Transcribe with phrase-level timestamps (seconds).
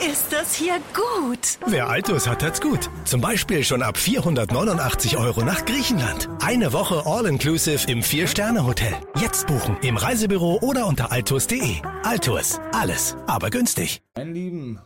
[0.00, 1.58] ist das hier gut.
[1.66, 2.90] Wer Altus hat, hat's gut.
[3.04, 6.28] Zum Beispiel schon ab 489 Euro nach Griechenland.
[6.40, 8.94] Eine Woche All-Inclusive im Vier-Sterne-Hotel.
[9.20, 11.76] Jetzt buchen im Reisebüro oder unter altus.de.
[12.02, 14.00] Altus, alles, aber günstig.
[14.16, 14.80] Mein Lieben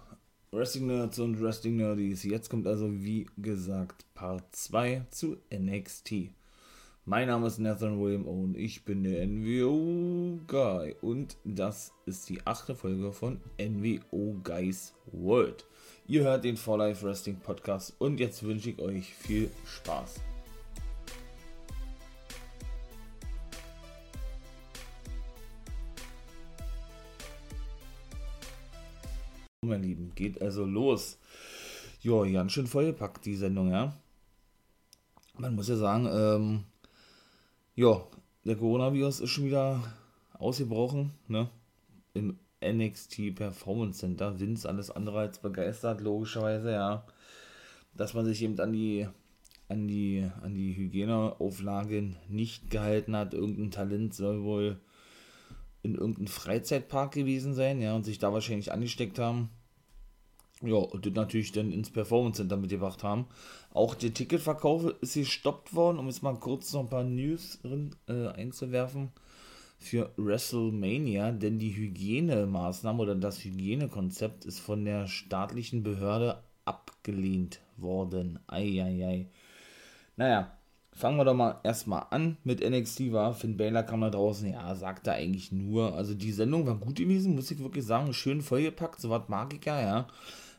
[0.51, 6.31] Wrestling Nerds und Wrestling Nerdies, jetzt kommt also wie gesagt Part 2 zu NXT.
[7.07, 12.41] Mein Name ist Nathan William und ich bin der NWO Guy und das ist die
[12.47, 15.67] achte Folge von NWO Guys World.
[16.07, 20.15] Ihr hört den For Life Wrestling Podcast und jetzt wünsche ich euch viel Spaß.
[29.61, 31.19] Mein Lieben, geht also los.
[32.01, 33.95] Ja, ganz schön vollgepackt die Sendung, ja.
[35.37, 36.65] Man muss ja sagen, ähm,
[37.75, 38.07] ja,
[38.45, 39.83] der Coronavirus ist schon wieder
[40.35, 41.49] ausgebrochen, ne?
[42.13, 44.39] Im NXT Performance Center.
[44.39, 47.07] Vince alles andere als begeistert, logischerweise, ja.
[47.95, 49.09] Dass man sich eben an die,
[49.69, 53.35] an die, an die Hygieneauflagen nicht gehalten hat.
[53.35, 54.81] Irgendein Talent soll wohl
[55.83, 59.51] in irgendeinem Freizeitpark gewesen sein, ja, und sich da wahrscheinlich angesteckt haben.
[60.63, 63.27] Ja, und das natürlich dann ins Performance Center mitgebracht haben.
[63.75, 67.91] Auch der Ticketverkauf ist gestoppt worden, um jetzt mal kurz noch ein paar News drin,
[68.09, 69.11] äh, einzuwerfen
[69.79, 78.39] für WrestleMania, denn die Hygienemaßnahmen oder das Hygienekonzept ist von der staatlichen Behörde abgelehnt worden.
[78.47, 79.27] Eieiei.
[80.17, 80.57] Naja,
[80.93, 83.35] fangen wir doch mal erstmal an mit NXT war.
[83.35, 87.35] Finn Baylor kam da draußen, ja, sagte eigentlich nur, also die Sendung war gut gewesen,
[87.35, 90.07] muss ich wirklich sagen, schön vollgepackt, so was mag ich ja, ja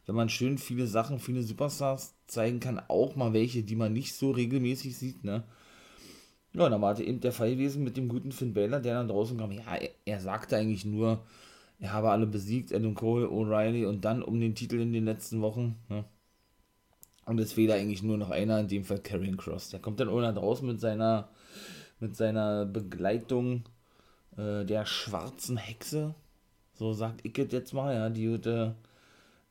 [0.05, 4.15] wenn man schön viele Sachen, viele Superstars zeigen kann, auch mal welche, die man nicht
[4.15, 5.43] so regelmäßig sieht, ne?
[6.53, 9.37] Ja, da war eben der Fall gewesen mit dem guten Finn Balor, der dann draußen
[9.37, 9.51] kam.
[9.51, 11.25] Ja, er, er sagte eigentlich nur,
[11.79, 15.41] er habe alle besiegt, Adam Cole, O'Reilly und dann um den Titel in den letzten
[15.41, 15.75] Wochen.
[15.89, 16.05] Ne?
[17.25, 19.69] Und es fehlt eigentlich nur noch einer, in dem Fall Karrion Cross.
[19.69, 21.27] Der kommt dann ohne draußen mit seiner,
[21.99, 23.63] mit seiner Begleitung
[24.37, 26.15] äh, der schwarzen Hexe.
[26.73, 28.75] So sagt ich jetzt mal, ja, die gute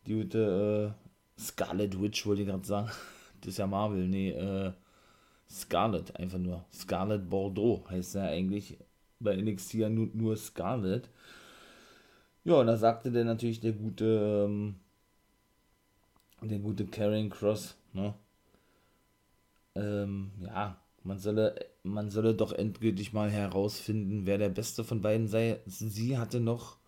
[0.07, 1.04] die gute äh,
[1.39, 2.91] Scarlet Witch, wollte ich gerade sagen.
[3.41, 4.73] Das ist ja Marvel, nee, äh,
[5.51, 6.65] Scarlet, einfach nur.
[6.73, 8.79] Scarlet Bordeaux heißt ja eigentlich
[9.21, 11.11] bei NXT ja nur, nur Scarlet.
[12.45, 14.77] Ja, und da sagte der natürlich der gute, ähm,
[16.43, 18.15] der gute Karen Cross, ne?
[19.75, 25.29] Ähm, ja, man solle, man solle doch endgültig mal herausfinden, wer der Beste von beiden
[25.29, 25.61] sei.
[25.67, 26.79] Sie hatte noch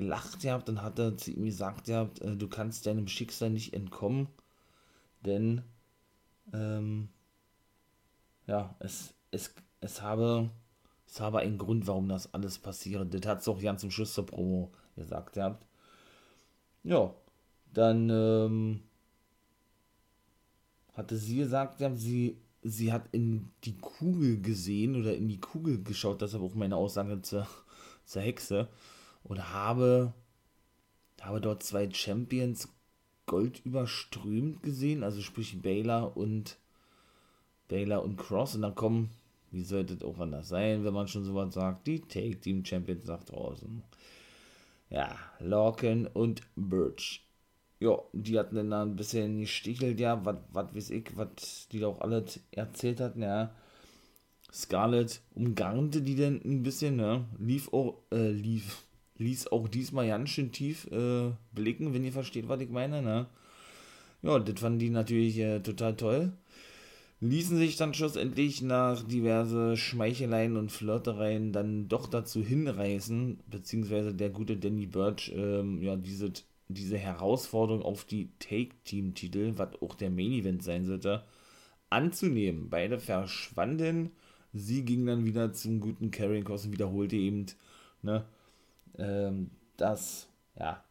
[0.00, 3.74] gelacht gehabt und hat er zu ihm gesagt gehabt, äh, du kannst deinem Schicksal nicht
[3.74, 4.28] entkommen,
[5.24, 5.62] denn
[6.52, 7.08] ähm,
[8.46, 10.50] ja, es, es, es habe
[11.06, 13.14] es habe einen Grund, warum das alles passiert.
[13.14, 15.64] Das hat es auch ganz zum Schluss zur Promo gesagt gehabt.
[16.82, 17.14] Ja,
[17.72, 18.80] dann ähm,
[20.94, 25.82] hatte sie gesagt, ja, sie, sie hat in die Kugel gesehen oder in die Kugel
[25.84, 27.46] geschaut, das ist aber auch meine Aussage zur,
[28.04, 28.68] zur Hexe
[29.24, 30.14] und habe,
[31.20, 32.68] habe dort zwei Champions
[33.26, 36.58] Gold überströmt gesehen, also sprich Baylor und
[37.68, 39.10] Baylor und Cross und dann kommen,
[39.50, 43.06] wie sollte es auch anders sein, wenn man schon sowas sagt, die Take Team Champions
[43.06, 43.82] nach draußen.
[44.90, 47.26] Ja, Lorcan und Birch.
[47.80, 52.00] Ja, die hatten dann ein bisschen gestichelt, ja, was weiß ich, was die da auch
[52.00, 53.54] alles erzählt hatten, ja.
[54.52, 57.26] Scarlett umgarnte die dann ein bisschen, ne?
[57.38, 58.84] Lief auch, äh, lief,
[59.18, 63.02] ließ auch diesmal ganz schön tief äh, blicken, wenn ihr versteht, was ich meine.
[63.02, 63.26] Ne?
[64.22, 66.32] Ja, das fanden die natürlich äh, total toll.
[67.20, 74.30] Ließen sich dann schlussendlich nach diverse Schmeicheleien und Flirtereien dann doch dazu hinreißen, beziehungsweise der
[74.30, 76.32] gute Danny Birch, ähm, ja, diese,
[76.68, 81.24] diese Herausforderung auf die Take-Team-Titel, was auch der Main-Event sein sollte,
[81.88, 82.68] anzunehmen.
[82.68, 84.10] Beide verschwanden.
[84.52, 87.46] Sie ging dann wieder zum guten Carrying Cross und wiederholte eben,
[88.02, 88.24] ne,
[88.98, 90.28] ähm, dass,
[90.58, 90.82] ja,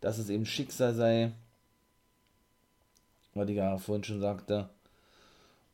[0.00, 1.32] dass es eben Schicksal sei,
[3.34, 4.68] was ich ja vorhin schon sagte,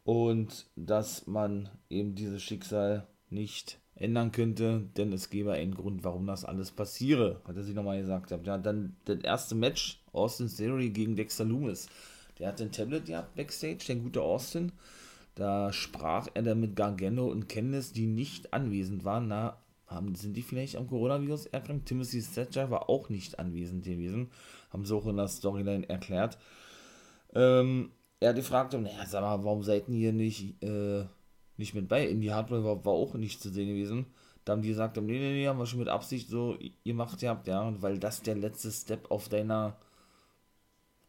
[0.04, 6.26] und dass man eben dieses Schicksal nicht ändern könnte, denn es gäbe einen Grund, warum
[6.26, 8.30] das alles passiere, hat er sich nochmal gesagt.
[8.30, 11.88] Ja, dann das erste Match, Austin Theory gegen Dexter Loomis.
[12.38, 14.72] Der hat ein Tablet gehabt, Backstage, der gute Austin.
[15.34, 19.56] Da sprach er dann mit Gargano und Candice, die nicht anwesend waren, na,
[19.88, 21.86] haben, sind die vielleicht am Coronavirus erkrankt?
[21.86, 24.30] Timothy Thatcher war auch nicht anwesend gewesen.
[24.70, 26.38] Haben sie auch in der Storyline erklärt.
[27.34, 27.90] Ähm,
[28.20, 31.04] er hat gefragt, naja, sag mal, warum seid ihr nicht, äh,
[31.56, 32.06] nicht mit bei?
[32.06, 34.06] Indie Hardware war, war auch nicht zu sehen gewesen.
[34.44, 37.22] Da haben die gesagt, nee, nee, nee, haben wir schon mit Absicht so ihr macht
[37.22, 39.76] habt, ja, und weil das der letzte Step auf deiner,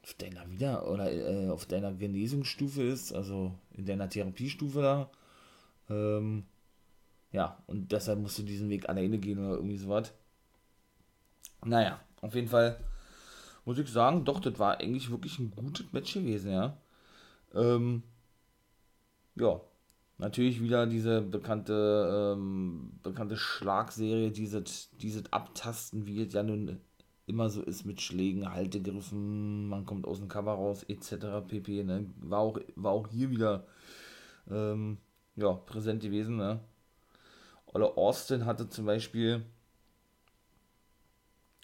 [0.04, 5.10] auf deiner wieder oder äh, auf deiner Genesungsstufe ist, also in deiner Therapiestufe da.
[5.90, 6.44] Ähm,
[7.32, 10.14] ja, und deshalb musst du diesen Weg alleine gehen oder irgendwie sowas.
[11.64, 12.80] Naja, auf jeden Fall
[13.66, 16.78] muss ich sagen, doch, das war eigentlich wirklich ein gutes Match gewesen, ja.
[17.54, 18.04] Ähm,
[19.36, 19.62] ja,
[20.18, 26.80] natürlich wieder diese bekannte, ähm, bekannte Schlagserie, dieses, dieses Abtasten, wie es ja nun
[27.30, 31.48] immer so ist mit Schlägen, Haltegriffen, man kommt aus dem Cover raus, etc.
[31.48, 31.84] pp.
[31.84, 32.10] Ne?
[32.22, 33.68] War, auch, war auch hier wieder
[34.50, 34.98] ähm,
[35.36, 36.38] ja, präsent gewesen.
[36.38, 36.60] Ne?
[37.74, 39.46] Oder Austin hatte zum Beispiel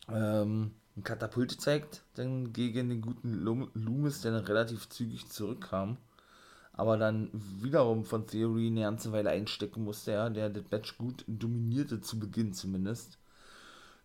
[0.10, 5.98] ähm, ein Katapult gezeigt, dann gegen den guten Loomis, der dann relativ zügig zurückkam.
[6.74, 11.24] Aber dann wiederum von Theory eine ganze Weile einstecken musste, ja, der das Match gut
[11.28, 13.18] dominierte zu Beginn zumindest.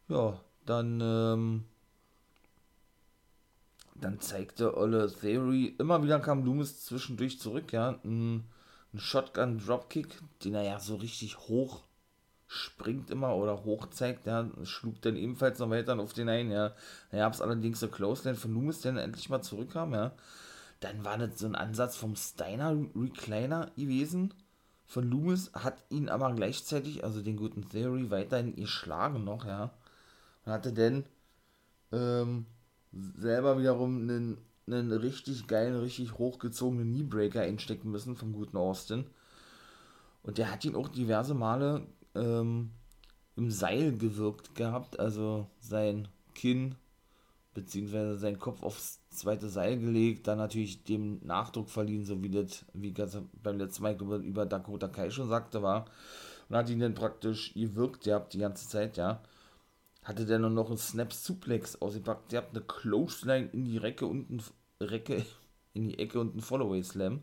[0.08, 1.64] Ja, dann, ähm,
[3.96, 8.44] dann zeigte Olle Theory, immer wieder kam Loomis zwischendurch zurück, ja, ein,
[8.94, 11.82] ein Shotgun Dropkick, den er ja so richtig hoch
[12.52, 16.74] springt immer oder hoch zeigt, ja, schlug dann ebenfalls noch weiter auf den ein, ja.
[17.12, 20.10] Gab es allerdings so Closeline von Loomis, der dann endlich mal zurückkam, ja.
[20.80, 24.34] Dann war das so ein Ansatz vom Steiner Recliner gewesen.
[24.84, 29.70] Von Loomis hat ihn aber gleichzeitig, also den guten Theory, weiterhin geschlagen noch, ja.
[30.44, 31.04] Und hatte dann
[31.92, 32.46] ähm,
[33.16, 39.06] selber wiederum einen, einen richtig geilen, richtig hochgezogenen Kneebreaker einstecken müssen vom guten Austin.
[40.24, 42.70] Und der hat ihn auch diverse Male ähm,
[43.36, 46.76] im Seil gewirkt gehabt, also sein Kinn
[47.54, 48.16] bzw.
[48.16, 52.94] sein Kopf aufs zweite Seil gelegt, dann natürlich dem Nachdruck verliehen, so wie das, wie
[53.42, 55.86] beim letzten Mal über, über Dakota Kai schon sagte, war.
[56.48, 59.22] Und hat ihn dann praktisch gewirkt gehabt die ganze Zeit, ja.
[60.02, 64.30] Hatte der noch einen Snap Suplex ausgepackt, der hat eine Clothesline in die Recke und
[64.30, 64.42] ein
[64.80, 65.24] Recke
[65.74, 67.20] in die Ecke und ein Followaway Slam.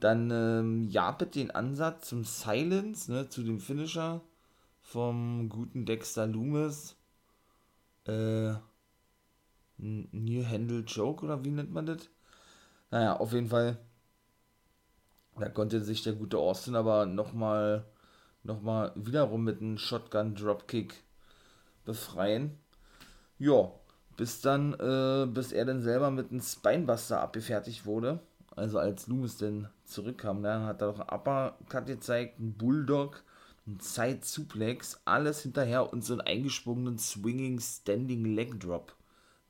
[0.00, 4.20] Dann ähm, Japet den Ansatz zum Silence, ne, zu dem Finisher
[4.82, 6.96] vom guten Dexter Loomis.
[8.04, 8.54] Äh,
[9.78, 12.08] New Handle Joke oder wie nennt man das?
[12.90, 13.78] Naja, auf jeden Fall.
[15.38, 17.84] Da konnte sich der gute Austin aber nochmal
[18.42, 20.94] noch mal wiederum mit einem Shotgun Dropkick
[21.84, 22.58] befreien.
[23.38, 23.70] Ja,
[24.16, 28.20] bis dann, äh, bis er dann selber mit einem Spinebuster abgefertigt wurde
[28.56, 33.22] also als Loomis dann zurückkam, dann ne, hat er doch einen Uppercut gezeigt, einen Bulldog,
[33.66, 38.94] einen Side Suplex, alles hinterher und so einen eingesprungenen Swinging Standing Leg Drop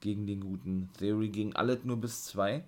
[0.00, 2.64] gegen den guten Theory, gegen alle nur bis zwei.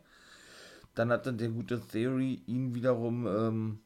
[0.94, 3.80] Dann hat dann der gute Theory ihn wiederum, ähm,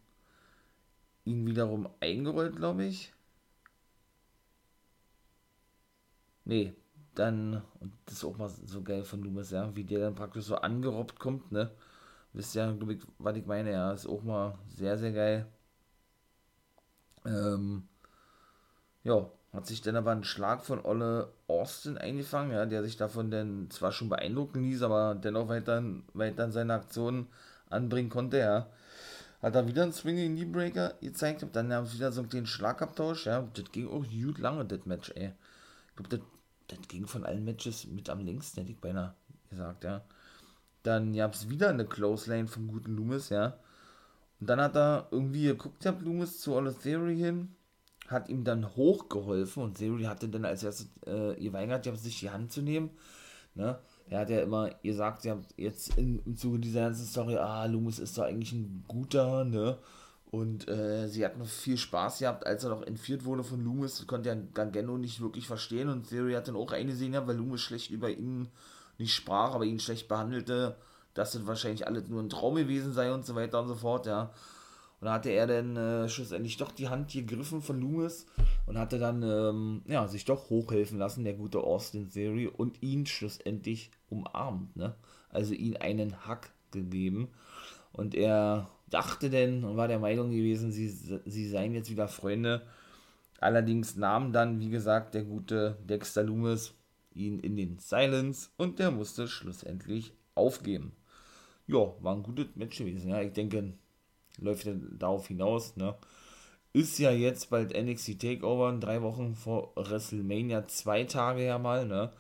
[1.25, 3.12] ihn wiederum eingerollt, glaube ich.
[6.44, 6.72] Nee,
[7.14, 10.44] dann, und das ist auch mal so geil von Loomis, ja, wie der dann praktisch
[10.44, 11.70] so angerobbt kommt, ne?
[12.32, 15.46] Wisst ihr, glaube ich, was ich meine, ja, ist auch mal sehr, sehr geil.
[17.26, 17.88] Ähm,
[19.05, 23.31] ja, hat sich dann aber ein Schlag von Olle Austin eingefangen, ja, der sich davon
[23.31, 25.82] dann zwar schon beeindrucken ließ, aber dennoch weiter,
[26.14, 27.29] weiter seine Aktionen
[27.69, 28.67] anbringen konnte, ja.
[29.43, 33.26] Hat er wieder einen Swinging Knee Breaker gezeigt, dann haben sie wieder so einen Schlagabtausch,
[33.26, 33.46] ja.
[33.55, 35.32] Das ging auch gut lange, das Match, ey.
[35.90, 36.20] Ich glaube, das,
[36.69, 39.14] das ging von allen Matches mit am längsten, hätte ich beinahe
[39.50, 40.02] gesagt, ja.
[40.82, 43.58] Dann gab es wieder eine Close Lane vom guten Loomis, ja.
[44.40, 47.54] Und dann hat er irgendwie geguckt, der Loomis zu All Theory hin,
[48.08, 52.52] hat ihm dann hochgeholfen und Theory hatte dann als erstes äh, geweigert, sich die Hand
[52.52, 52.90] zu nehmen.
[53.54, 53.78] Ne?
[54.08, 57.98] Er hat ja immer gesagt, ja, jetzt in, im Zuge dieser ganzen Story, ah, Loomis
[57.98, 59.78] ist doch eigentlich ein guter, ne?
[60.30, 64.06] Und äh, sie hat noch viel Spaß gehabt, als er noch entführt wurde von Loomis,
[64.06, 67.60] konnte ja Gangeno nicht wirklich verstehen und Theory hat dann auch eingesehen, ja, weil Loomis
[67.60, 68.48] schlecht über ihn
[69.02, 70.76] nicht sprach, aber ihn schlecht behandelte,
[71.14, 74.06] dass das wahrscheinlich alles nur ein Traum gewesen sei und so weiter und so fort,
[74.06, 74.32] ja.
[75.00, 78.25] Und da hatte er dann äh, schlussendlich doch die Hand gegriffen von Loomis
[78.66, 83.06] und hatte dann ähm, ja, sich doch hochhelfen lassen, der gute Austin Theory, und ihn
[83.06, 84.94] schlussendlich umarmt, ne?
[85.30, 87.28] Also ihn einen Hack gegeben.
[87.92, 92.62] Und er dachte denn und war der Meinung gewesen, sie, sie seien jetzt wieder Freunde.
[93.40, 96.75] Allerdings nahm dann, wie gesagt, der gute Dexter Loomis
[97.14, 100.92] ihn in den Silence und der musste schlussendlich aufgeben.
[101.66, 103.11] Ja, war ein gutes Match gewesen.
[103.11, 103.75] Ja, ich denke,
[104.38, 105.76] läuft ja darauf hinaus.
[105.76, 105.95] Ne?
[106.73, 111.87] Ist ja jetzt bald NXT Takeover, drei Wochen vor WrestleMania, zwei Tage ja mal.
[111.87, 112.11] Ne?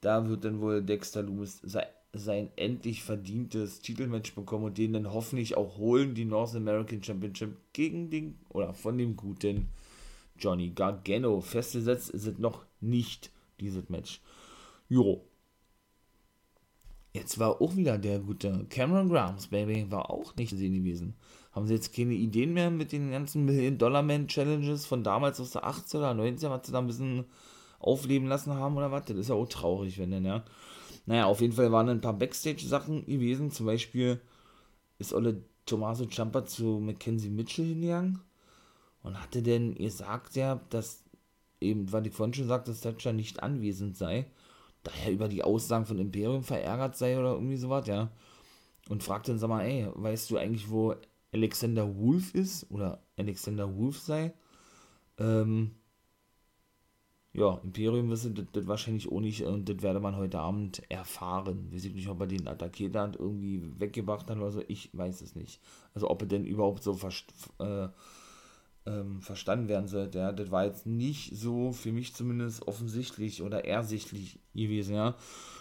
[0.00, 5.12] Da wird dann wohl Dexter Loomis sein, sein endlich verdientes Titelmatch bekommen und den dann
[5.12, 9.68] hoffentlich auch holen, die North American Championship gegen den oder von dem guten
[10.36, 11.40] Johnny Gargano.
[11.40, 13.30] Festgesetzt es noch nicht
[13.62, 14.20] dieses Match.
[14.88, 15.24] Jo.
[17.12, 21.14] jetzt war auch wieder der gute Cameron Grimes, Baby, war auch nicht zu sehen gewesen.
[21.52, 26.00] Haben sie jetzt keine Ideen mehr mit den ganzen Million-Dollar-Man-Challenges von damals aus der 18
[26.00, 27.24] oder 19, was sie da ein bisschen
[27.78, 29.04] aufleben lassen haben oder was?
[29.04, 30.44] Das ist ja auch traurig, wenn denn, ja.
[31.04, 33.50] Naja, auf jeden Fall waren ein paar Backstage-Sachen gewesen.
[33.50, 34.20] Zum Beispiel
[34.98, 38.20] ist Olle Tommaso Ciampa zu Mackenzie Mitchell hingegangen
[39.02, 41.04] und hatte denn gesagt, ja, dass
[41.62, 44.26] eben, was ich vorhin schon sagte, dass Thatcher nicht anwesend sei,
[44.82, 48.10] da er über die Aussagen von Imperium verärgert sei oder irgendwie sowas, ja.
[48.88, 50.94] Und fragte dann, sag mal, ey, weißt du eigentlich, wo
[51.32, 54.32] Alexander Wolf ist oder Alexander Wolf sei?
[55.18, 55.72] Ähm,
[57.34, 61.72] ja, Imperium wisse das, wahrscheinlich auch nicht und das werde man heute Abend erfahren.
[61.72, 65.22] Weiß ich nicht, ob er den attackiert hat, irgendwie weggebracht hat oder so, ich weiß
[65.22, 65.60] es nicht.
[65.94, 66.98] Also ob er denn überhaupt so
[67.58, 67.88] äh,
[68.86, 73.64] ähm, verstanden werden sollte, ja, das war jetzt nicht so, für mich zumindest offensichtlich oder
[73.64, 75.14] ersichtlich gewesen, ja.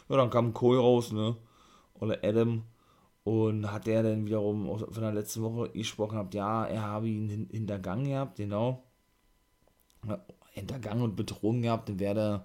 [0.09, 1.35] Ja, dann kam Cole raus, ne,
[1.95, 2.63] oder Adam
[3.23, 7.47] und hat der dann wiederum von der letzten Woche gesprochen gehabt, ja, er habe ihn
[7.51, 8.83] hintergangen gehabt, genau
[10.51, 12.43] hintergangen und betrogen gehabt und werde,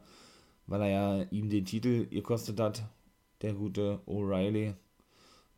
[0.67, 2.85] weil er ja ihm den Titel gekostet hat,
[3.43, 4.75] der gute O'Reilly,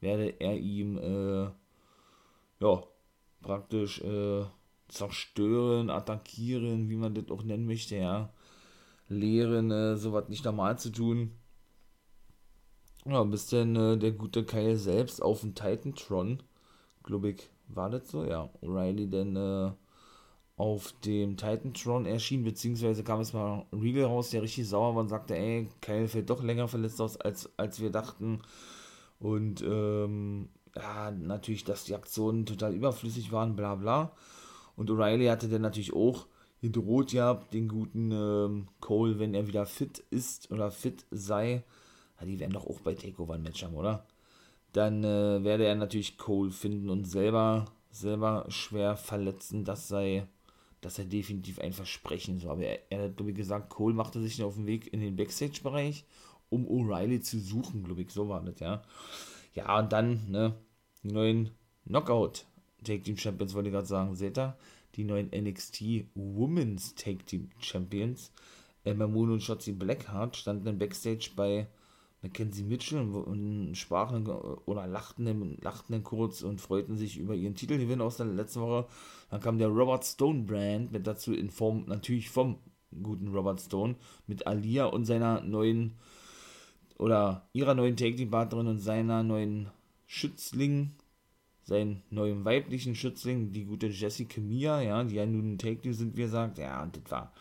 [0.00, 1.50] werde er ihm, äh,
[2.60, 2.82] ja,
[3.42, 4.44] praktisch, äh,
[4.88, 8.32] zerstören, attackieren, wie man das auch nennen möchte, ja,
[9.08, 11.32] lehren, äh, sowas nicht normal zu tun.
[13.04, 16.42] Ja, bis dann äh, der gute Kyle selbst auf dem Titantron,
[17.04, 19.72] glaube ich, war das so, ja, O'Reilly dann, äh,
[20.58, 25.08] auf dem Titantron erschien, beziehungsweise kam es mal Regal raus, der richtig sauer war und
[25.08, 28.40] sagte, ey, Kyle fällt doch länger verletzt aus, als, als wir dachten.
[29.20, 34.12] Und ähm, ja, natürlich, dass die Aktionen total überflüssig waren, bla bla.
[34.78, 36.26] Und O'Reilly hatte dann natürlich auch
[36.62, 41.64] gedroht ja, den guten ähm, Cole, wenn er wieder fit ist oder fit sei.
[42.18, 44.06] Ja, die werden doch auch bei Takeover ein Match haben, oder?
[44.72, 49.64] Dann äh, werde er natürlich Cole finden und selber, selber schwer verletzen.
[49.64, 50.26] Das sei
[50.80, 52.50] dass er definitiv ein Versprechen so.
[52.50, 55.16] Aber er, er hat, glaube ich, gesagt, Cole machte sich auf den Weg in den
[55.16, 56.04] Backstage-Bereich,
[56.50, 58.82] um O'Reilly zu suchen, glaube ich, so war das, ja.
[59.54, 60.54] Ja, und dann, ne,
[61.02, 61.50] neuen
[61.84, 62.46] Knockout
[62.84, 64.56] Take Team Champions, wollte ich gerade sagen, seht ihr?
[64.94, 68.32] Die neuen NXT Women's Take Team Champions,
[68.84, 71.68] Emma Moon und Shotzi Blackheart, standen dann Backstage bei
[72.22, 78.00] Mackenzie Mitchell und sprachen oder lachten, lachten dann kurz und freuten sich über ihren Titelgewinn
[78.00, 78.88] aus der letzten Woche.
[79.30, 82.58] Dann kam der Robert Stone Brand mit dazu in Form natürlich vom
[83.02, 83.94] guten Robert Stone
[84.26, 85.94] mit Alia und seiner neuen
[86.98, 89.68] oder ihrer neuen Take Team Partnerin und seiner neuen
[90.06, 90.94] Schützling,
[91.68, 95.92] seinen neuen weiblichen Schützling, die gute Jessica Mia, ja, die ja nun ein Take Team
[95.92, 97.32] sind, wie gesagt, ja, und das war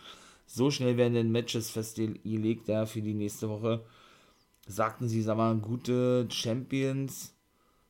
[0.46, 3.84] so schnell werden denn Matches festgelegt, ja, für die nächste Woche
[4.68, 7.34] sagten sie, sag mal, gute Champions,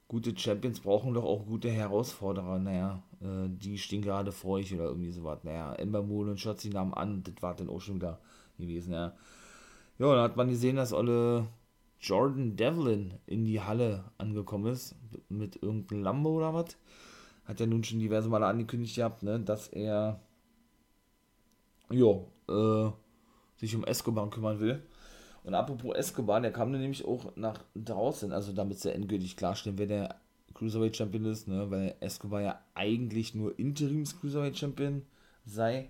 [0.07, 2.59] gute Champions brauchen doch auch gute Herausforderer.
[2.59, 5.43] Naja, äh, die stehen gerade vor euch oder irgendwie sowas.
[5.43, 8.19] Naja, Ember Moon und Shotzi nahmen an, das war dann auch schon wieder
[8.57, 9.13] gewesen, ja.
[9.99, 11.47] Ja, dann hat man gesehen, dass alle
[11.99, 14.95] Jordan Devlin in die Halle angekommen ist,
[15.29, 16.77] mit irgendeinem Lambo oder was.
[17.45, 20.19] Hat ja nun schon diverse Male angekündigt gehabt, ne, dass er,
[21.89, 22.11] ja,
[22.49, 22.91] äh,
[23.57, 24.83] sich um Escobar kümmern will.
[25.43, 29.77] Und apropos Escobar, der kam dann nämlich auch nach draußen, also damit sie endgültig klarstellen,
[29.77, 30.15] wer der
[30.53, 35.03] Cruiserweight Champion ist, ne, weil Escobar ja eigentlich nur Interims Cruiserweight Champion
[35.45, 35.89] sei.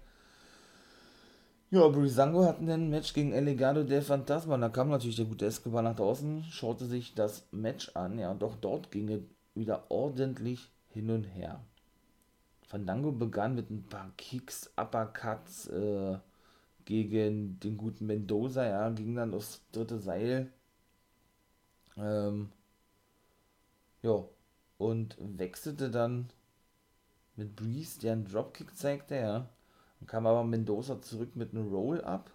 [1.70, 4.58] Ja, Brisango hatten ein Match gegen El Legado del Fantasma.
[4.58, 8.42] Da kam natürlich der gute Escobar nach draußen, schaute sich das Match an, ja, und
[8.42, 9.22] doch dort ging es
[9.54, 11.62] wieder ordentlich hin und her.
[12.62, 16.18] Fandango begann mit ein paar Kicks, Uppercuts, äh,
[16.86, 20.54] gegen den guten Mendoza, ja, ging dann aufs dritte Seil.
[21.98, 22.50] Ähm,
[24.04, 24.24] ja,
[24.78, 26.30] und wechselte dann
[27.36, 29.50] mit Breeze, der einen Dropkick zeigte, ja.
[30.00, 32.32] Dann kam aber Mendoza zurück mit einem Roll-Up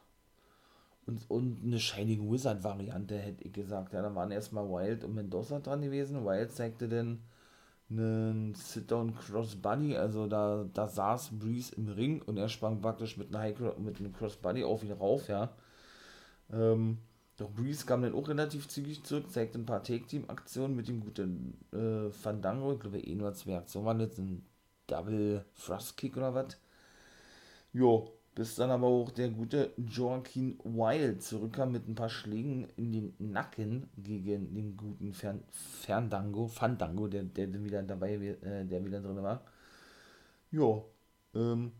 [1.06, 3.92] und, und eine Shining Wizard-Variante, hätte ich gesagt.
[3.92, 6.24] Ja, dann waren erstmal Wild und Mendoza dran gewesen.
[6.24, 7.20] Wild zeigte dann
[7.90, 13.34] einen Sit-Down Crossbody, also da, da saß Breeze im Ring und er sprang praktisch mit
[13.34, 15.50] einem, High, mit einem Crossbody auf ihn rauf, ja.
[16.50, 16.98] Ähm,
[17.36, 21.58] doch Breeze kam dann auch relativ zügig zurück, zeigte ein paar Take-Team-Aktionen mit dem guten
[21.72, 24.44] äh, Fandango, ich glaube eh nur zwei Aktionen waren jetzt ein
[24.86, 26.58] Double Thrust Kick oder was.
[27.72, 32.92] Jo, bis dann aber auch der gute Joaquin Wild zurückkam mit ein paar Schlägen in
[32.92, 39.00] den Nacken gegen den guten Fern Ferndango, Fandango, der, der wieder dabei, äh, der wieder
[39.00, 39.42] drin war.
[40.50, 40.82] Ja,
[41.34, 41.72] ähm,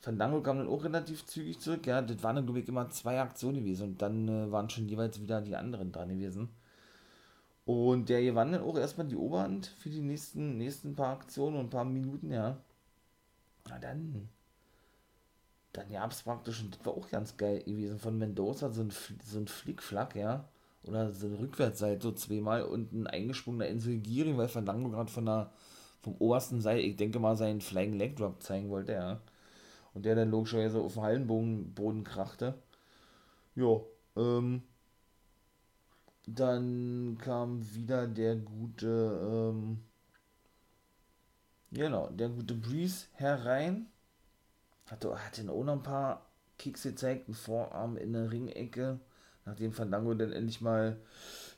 [0.00, 3.20] Fandango kam dann auch relativ zügig zurück, ja, das waren dann, glaube ich, immer zwei
[3.20, 6.48] Aktionen gewesen und dann äh, waren schon jeweils wieder die anderen dran gewesen.
[7.66, 11.66] Und der gewann dann auch erstmal die Oberhand für die nächsten, nächsten paar Aktionen und
[11.66, 12.58] ein paar Minuten, ja.
[13.68, 14.28] Na dann.
[15.72, 18.90] Dann gab es praktisch, und das war auch ganz geil gewesen, von Mendoza so ein,
[19.24, 20.48] so ein Flickflack, ja.
[20.84, 25.26] Oder so eine Rückwärtsseite, so zweimal und ein eingesprungener Insel Giri, weil Fandango gerade von
[25.26, 25.52] der,
[26.00, 29.20] vom obersten Seil, ich denke mal, seinen Flying Leg Drop zeigen wollte, ja.
[29.94, 32.54] Und der dann logischerweise auf dem Hallenboden Boden krachte.
[33.54, 34.62] Jo, ähm,
[36.26, 39.78] dann kam wieder der gute, ähm,
[41.72, 43.86] genau, der gute Breeze herein.
[44.90, 46.26] Hatte, hat ihn auch noch ein paar
[46.58, 48.98] Kicks gezeigt, einen Vorarm in der Ringecke,
[49.44, 50.98] nachdem Fandango dann endlich mal,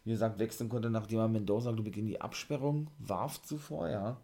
[0.04, 4.20] wie gesagt, wechseln konnte, nachdem er Mendoza, glaube ich, in die Absperrung warf zuvor, ja.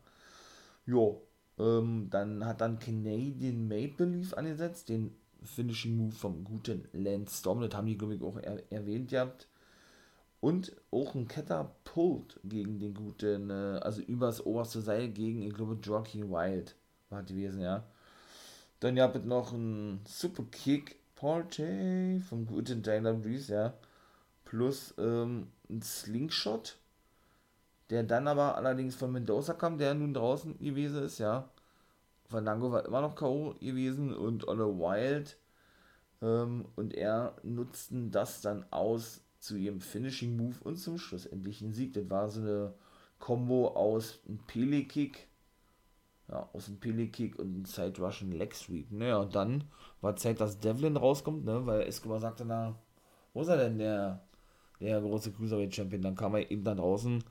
[0.84, 1.22] Jo,
[1.58, 7.60] ähm, dann hat dann Canadian Maple Leaf angesetzt, den Finishing Move vom guten Lance Storm,
[7.60, 9.48] das haben die, glaube ich, auch er erwähnt gehabt
[10.40, 15.78] und auch ein Katapult gegen den guten, äh, also übers oberste Seil gegen, ich glaube,
[15.82, 16.76] Jockey Wild
[17.08, 17.84] war gewesen, ja.
[18.80, 23.74] Dann gab es noch ein Superkick Party vom guten Tyler Breeze, ja.
[24.44, 26.76] Plus ähm, ein Slingshot,
[27.90, 31.48] der dann aber allerdings von Mendoza kam, der nun draußen gewesen ist, ja.
[32.28, 33.54] Fandango war immer noch K.O.
[33.60, 35.36] gewesen und Olle Wild
[36.22, 41.92] ähm, und er nutzten das dann aus zu ihrem Finishing Move und zum schlussendlichen Sieg.
[41.92, 42.74] Das war so eine
[43.18, 45.28] Combo aus einem Pele-Kick,
[46.28, 48.90] ja, aus einem Pele-Kick und einem Side Russian Leg Sweep.
[48.90, 49.64] Naja, und dann
[50.00, 52.76] war Zeit, dass Devlin rauskommt, ne, weil Escobar sagte, na,
[53.32, 54.22] wo ist er denn, der,
[54.80, 56.02] der große Cruiserweight Champion?
[56.02, 57.22] Dann kam er eben da draußen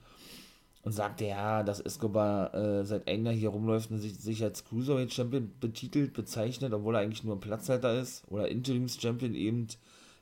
[0.83, 4.63] und sagte, ja, dass Escobar äh, seit einem Jahr hier rumläuft und sich, sich als
[4.65, 9.67] Cruiserweight Champion betitelt, bezeichnet, obwohl er eigentlich nur ein Platzhalter ist oder Interims Champion eben,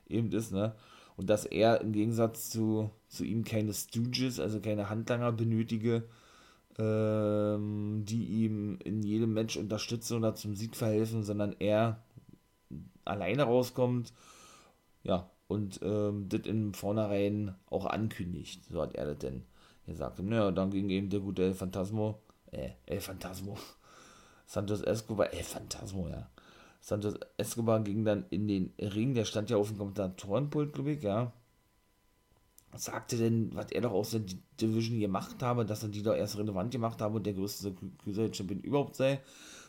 [0.08, 0.74] eben ist, ne?
[1.16, 6.04] und dass er im Gegensatz zu, zu ihm keine Stooges, also keine Handlanger benötige,
[6.78, 12.02] ähm, die ihm in jedem Match unterstützen oder zum Sieg verhelfen, sondern er
[13.04, 14.12] alleine rauskommt,
[15.02, 19.42] ja, und ähm, das in vornherein auch ankündigt, so hat er das denn
[19.86, 20.18] gesagt.
[20.18, 23.56] Und ja, dann ging eben der gute El Phantasmo, äh, El Phantasmo,
[24.46, 26.28] Santos Escobar, El Phantasmo, ja,
[26.80, 31.02] Santos Escobar ging dann in den Ring, der stand ja auf dem Kommentatorenpult, glaube ich,
[31.02, 31.32] ja.
[32.76, 34.22] Sagte denn, was er doch aus der
[34.60, 38.36] Division gemacht habe, dass er die doch erst relevant gemacht habe und der größte Cruiserweight
[38.36, 39.20] Champion überhaupt sei.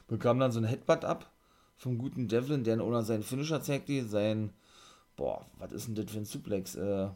[0.07, 1.31] Bekam dann so ein Headbutt ab
[1.77, 4.51] vom guten Devlin, der ohne seinen Finisher zeigte, sein,
[5.15, 7.09] boah, was ist denn das für ein Suplex, äh,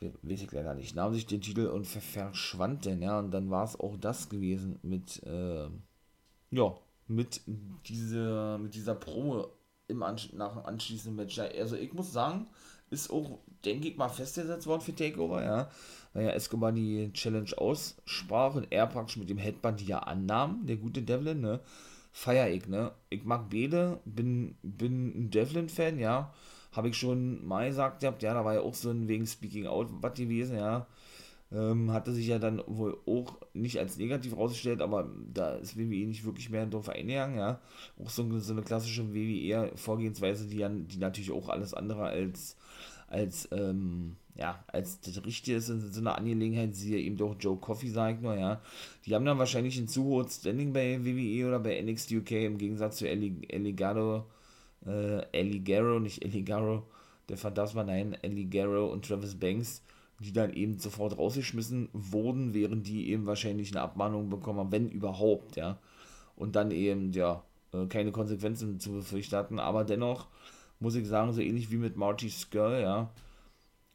[0.00, 3.64] weiß ich leider nicht, nahm sich den Titel und verschwand denn, ja, und dann war
[3.64, 5.68] es auch das gewesen mit, äh,
[6.50, 6.74] ja,
[7.06, 7.40] mit
[7.86, 9.48] dieser, mit dieser Promo
[9.88, 11.38] im Ansch nach dem anschließenden Match.
[11.38, 12.46] Also ich muss sagen,
[12.90, 15.70] ist auch, denke ich mal, festgesetzt worden für Takeover, ja.
[16.12, 20.66] Weil ja Escobar die Challenge aussprach und er praktisch mit dem Headband die ja annahm,
[20.66, 21.60] der gute Devlin, ne.
[22.12, 22.92] Feier ich, ne.
[23.10, 26.32] Ich mag Bede, bin, bin ein Devlin-Fan, ja.
[26.72, 29.88] Habe ich schon mal gesagt, ja, da war ja auch so ein wegen Speaking Out
[30.00, 30.86] was gewesen, ja.
[31.50, 36.06] Ähm, hatte sich ja dann wohl auch nicht als negativ rausgestellt, aber da ist WWE
[36.06, 37.58] nicht wirklich mehr drauf eingegangen, ja.
[38.04, 42.56] Auch so, so eine klassische WWE-Vorgehensweise, die, die natürlich auch alles andere als,
[43.06, 47.56] als, ähm, ja, als das Richtige ist in so einer Angelegenheit, siehe eben doch Joe
[47.56, 48.60] Coffey, sagt nur, ja.
[49.06, 52.58] Die haben dann wahrscheinlich ein zu hohes Standing bei WWE oder bei NXT UK im
[52.58, 54.26] Gegensatz zu Eligaro,
[54.86, 56.82] äh, Eligaro, nicht Eligaro,
[57.30, 59.82] der Phantasma, nein, Eligaro und Travis Banks
[60.20, 64.88] die dann eben sofort rausgeschmissen wurden, während die eben wahrscheinlich eine Abmahnung bekommen haben, wenn
[64.88, 65.78] überhaupt, ja.
[66.36, 69.58] Und dann eben, ja, äh, keine Konsequenzen zu befürchten hatten.
[69.58, 70.28] Aber dennoch
[70.80, 73.10] muss ich sagen, so ähnlich wie mit Marty Skrull, ja,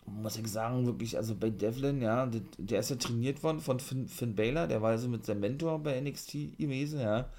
[0.05, 4.07] muss ich sagen, wirklich, also bei Devlin, ja, der ist ja trainiert worden von Finn,
[4.07, 7.29] Finn Baylor, der war also mit seinem Mentor bei NXT gewesen, ja.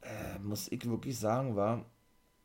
[0.00, 1.84] Äh, muss ich wirklich sagen, war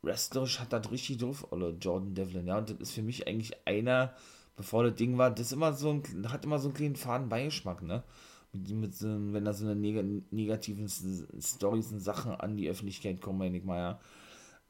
[0.04, 3.56] wrestlerisch hat das richtig drauf, oder Jordan Devlin, ja, und das ist für mich eigentlich
[3.66, 4.14] einer,
[4.58, 7.82] bevor das Ding war, das immer so ein, hat immer so einen kleinen faden Beigeschmack,
[7.84, 8.04] ne?
[8.52, 13.22] Mit, mit so, wenn da so eine neg negativen Stories und Sachen an die Öffentlichkeit
[13.22, 14.00] kommen, meine ich mal, ja.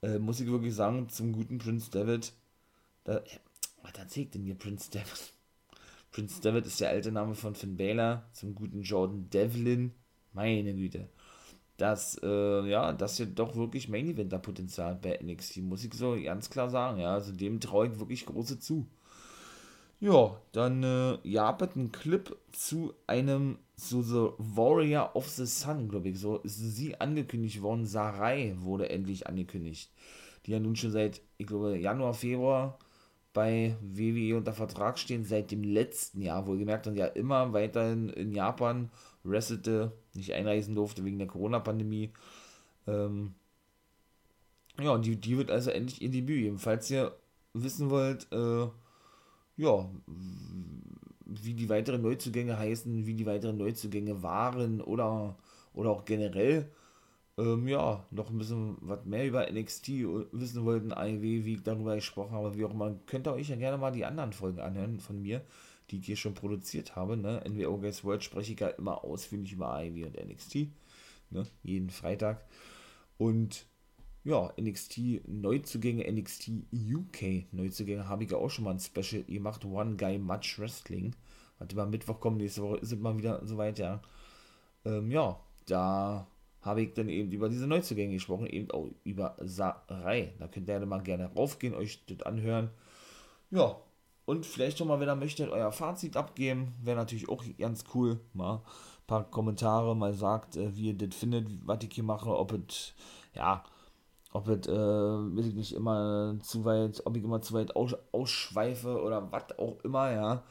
[0.04, 2.34] Äh, muss ich wirklich sagen, zum guten Prince David,
[3.06, 3.24] da,
[3.82, 5.34] was erzählt denn hier Prince David?
[6.12, 9.94] Prince David ist der alte Name von Finn Balor, zum guten Jordan Devlin,
[10.34, 11.10] meine Güte.
[11.78, 16.18] Das, äh, ja, das hier doch wirklich Main Eventer Potenzial bei NXT, muss ich so
[16.22, 17.14] ganz klar sagen, ja.
[17.14, 18.88] Also dem traue ich wirklich große zu.
[20.00, 26.10] Ja, dann äh, ja, ein Clip zu einem so The Warrior of the Sun, glaube
[26.10, 26.20] ich.
[26.20, 27.86] So ist sie angekündigt worden.
[27.86, 29.92] Sarai wurde endlich angekündigt.
[30.46, 32.78] Die ja nun schon seit, ich glaube, Januar, Februar
[33.34, 38.32] bei WWE unter Vertrag stehen, seit dem letzten Jahr, wohlgemerkt, und ja immer weiterhin in
[38.32, 38.90] Japan
[39.24, 42.12] wrestelte, nicht einreisen durfte wegen der Corona-Pandemie.
[42.88, 43.36] Ähm,
[44.82, 46.58] ja, die, die wird also endlich ihr Debüt geben.
[46.58, 47.16] Falls ihr
[47.54, 48.68] wissen wollt, äh,
[49.58, 49.90] ja,
[51.26, 55.38] wie die weiteren Neuzugänge heißen, wie die weiteren Neuzugänge waren oder,
[55.74, 56.72] oder auch generell,
[57.38, 59.90] ähm, ja, noch ein bisschen was mehr über NXT
[60.32, 63.56] wissen wollten, AEW, wie ich darüber gesprochen habe, wie auch immer, könnt ihr euch ja
[63.56, 65.42] gerne mal die anderen Folgen anhören von mir,
[65.90, 67.18] die ich hier schon produziert habe.
[67.18, 67.44] Ne?
[67.48, 70.68] NWO Guys World spreche ich ja immer ausführlich über AEW und NXT,
[71.32, 71.46] ne?
[71.64, 72.46] jeden Freitag.
[73.18, 73.66] Und
[74.28, 79.64] ja, NXT Neuzugänge, NXT UK Neuzugänge habe ich ja auch schon mal ein Special gemacht,
[79.64, 81.16] One Guy Much Wrestling.
[81.60, 84.02] Warte mal, Mittwoch kommen, nächste Woche es mal wieder soweit, ja.
[84.84, 86.28] Ähm, ja, da
[86.60, 90.34] habe ich dann eben über diese Neuzugänge gesprochen, eben auch über Sarai.
[90.40, 92.70] Da könnt ihr ja mal gerne raufgehen, euch das anhören.
[93.50, 93.78] Ja,
[94.26, 96.74] und vielleicht schon mal, wenn ihr möchtet, euer Fazit abgeben.
[96.84, 98.20] Wäre natürlich auch ganz cool.
[98.34, 102.38] Mal ein paar Kommentare, mal sagt, äh, wie ihr das findet, was ich hier mache,
[102.38, 102.94] ob es,
[103.34, 103.64] ja,
[104.38, 107.96] ob es, äh, will ich nicht immer zu weit, ob ich immer zu weit aus,
[108.12, 110.44] ausschweife oder was auch immer, ja.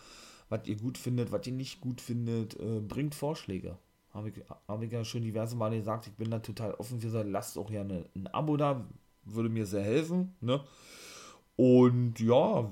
[0.49, 3.79] Was ihr gut findet, was ihr nicht gut findet, äh, bringt Vorschläge.
[4.12, 7.22] Habe ich, hab ich ja schon diverse Male gesagt, ich bin da total offen für.
[7.22, 8.88] Lasst auch gerne ein Abo da,
[9.25, 10.35] würde mir sehr helfen.
[10.40, 10.61] Ne?
[11.57, 12.70] Und ja,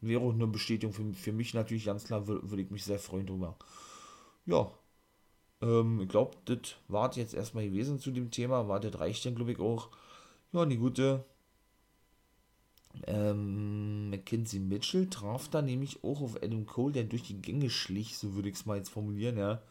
[0.00, 2.98] wäre auch eine Bestätigung für, für mich natürlich ganz klar, würde, würde ich mich sehr
[2.98, 3.56] freuen drüber.
[4.46, 4.70] Ja,
[5.60, 8.68] ähm, ich glaube, das war jetzt erstmal gewesen zu dem Thema.
[8.68, 9.90] War das reicht dann, glaube ich, auch.
[10.52, 11.24] Ja, die gute
[13.06, 18.16] ähm, Mackenzie Mitchell traf da nämlich auch auf Adam Cole, der durch die Gänge schlich,
[18.18, 19.62] so würde ich es mal jetzt formulieren, ja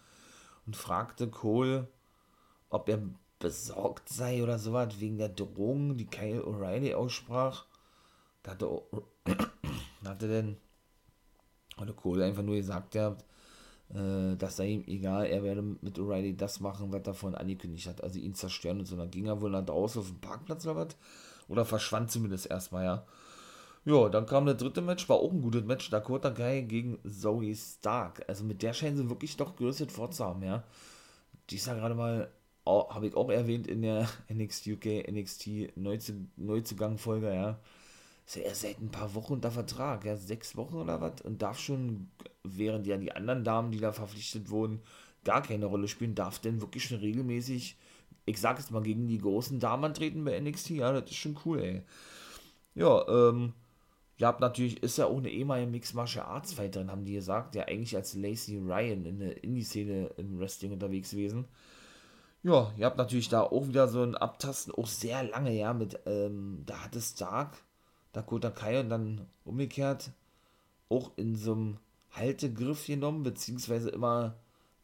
[0.68, 1.88] und fragte Cole,
[2.70, 3.02] ob er
[3.40, 7.66] besorgt sei oder sowas wegen der Drohung, die Kyle O'Reilly aussprach.
[8.44, 8.84] Da hatte,
[10.06, 10.58] hatte denn
[11.82, 13.16] oder Cole einfach nur gesagt, ja, äh,
[13.90, 18.04] das sei ihm egal, er werde mit O'Reilly das machen, was er davon angekündigt hat,
[18.04, 18.98] also ihn zerstören und so.
[18.98, 20.96] Dann ging er wohl nach draußen auf den Parkplatz oder was,
[21.48, 23.06] oder verschwand zumindest erstmal, ja.
[23.86, 25.90] Ja, dann kam der dritte Match, war auch ein gutes Match.
[25.90, 28.26] Dakota Kai gegen Zoe Stark.
[28.28, 30.64] Also mit der scheinen sie wirklich doch gerüstet vorzuhaben, ja.
[31.50, 32.30] Die ist ja gerade mal,
[32.66, 35.78] oh, habe ich auch erwähnt in der NXT UK, NXT
[36.36, 37.60] Neuzugang-Folge, ja.
[38.28, 41.22] Ist ja erst seit ein paar Wochen unter Vertrag, ja, sechs Wochen oder was.
[41.22, 42.12] Und darf schon,
[42.44, 44.82] während ja die anderen Damen, die da verpflichtet wurden,
[45.24, 47.78] gar keine Rolle spielen, darf denn wirklich schon regelmäßig,
[48.26, 51.40] ich sag es mal, gegen die großen Damen antreten bei NXT, ja, das ist schon
[51.46, 51.82] cool, ey.
[52.76, 53.54] Ja, ähm,
[54.20, 57.54] Ihr habt natürlich, ist ja auch eine ehemalige Mixed Martial Arts Fighterin, haben die gesagt,
[57.54, 61.46] ja eigentlich als Lacey Ryan in der Indie-Szene im Wrestling unterwegs gewesen.
[62.42, 66.00] Ja, ihr habt natürlich da auch wieder so ein Abtasten, auch sehr lange, ja, mit,
[66.08, 67.58] ähm, da hat es Stark,
[68.18, 70.10] Dakota Kai und dann umgekehrt
[70.90, 71.78] auch in so einem
[72.12, 74.36] Haltegriff genommen, beziehungsweise immer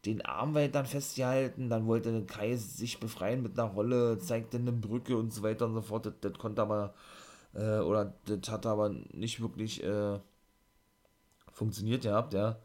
[0.05, 5.17] den Arm weiter festgehalten, dann wollte Kai sich befreien mit einer Rolle, zeigte eine Brücke
[5.17, 6.93] und so weiter und so fort, das, das konnte aber
[7.53, 10.19] äh, oder das hat aber nicht wirklich äh,
[11.51, 12.57] funktioniert gehabt, ja.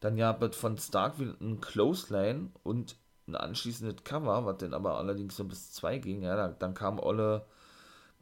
[0.00, 2.96] Dann gab es von Stark wieder ein Clothesline und
[3.28, 6.48] ein anschließendes Cover, was dann aber allerdings so bis zwei ging, ja.
[6.48, 7.44] Dann kam Olle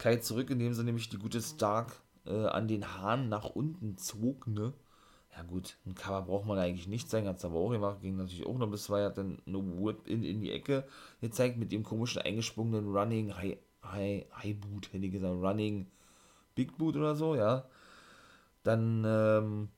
[0.01, 4.47] Kai zurück, indem sie nämlich die gute Stark äh, an den Haaren nach unten zog,
[4.47, 4.73] ne.
[5.37, 8.47] Ja gut, ein Cover braucht man eigentlich nicht hat es aber auch gemacht, ging natürlich
[8.47, 10.85] auch noch bis zwei, hat dann eine Whip in, in die Ecke
[11.21, 15.87] gezeigt mit dem komischen eingesprungenen Running High High, High Boot, hätte ich gesagt, Running
[16.55, 17.67] Big Boot oder so, ja.
[18.63, 19.69] Dann, ähm,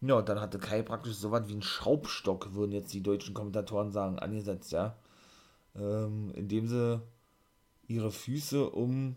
[0.00, 3.92] ja, dann hatte Kai praktisch so was wie ein Schraubstock, würden jetzt die deutschen Kommentatoren
[3.92, 4.96] sagen, angesetzt, ja.
[5.76, 7.00] Ähm, indem sie
[7.86, 9.16] ihre Füße um,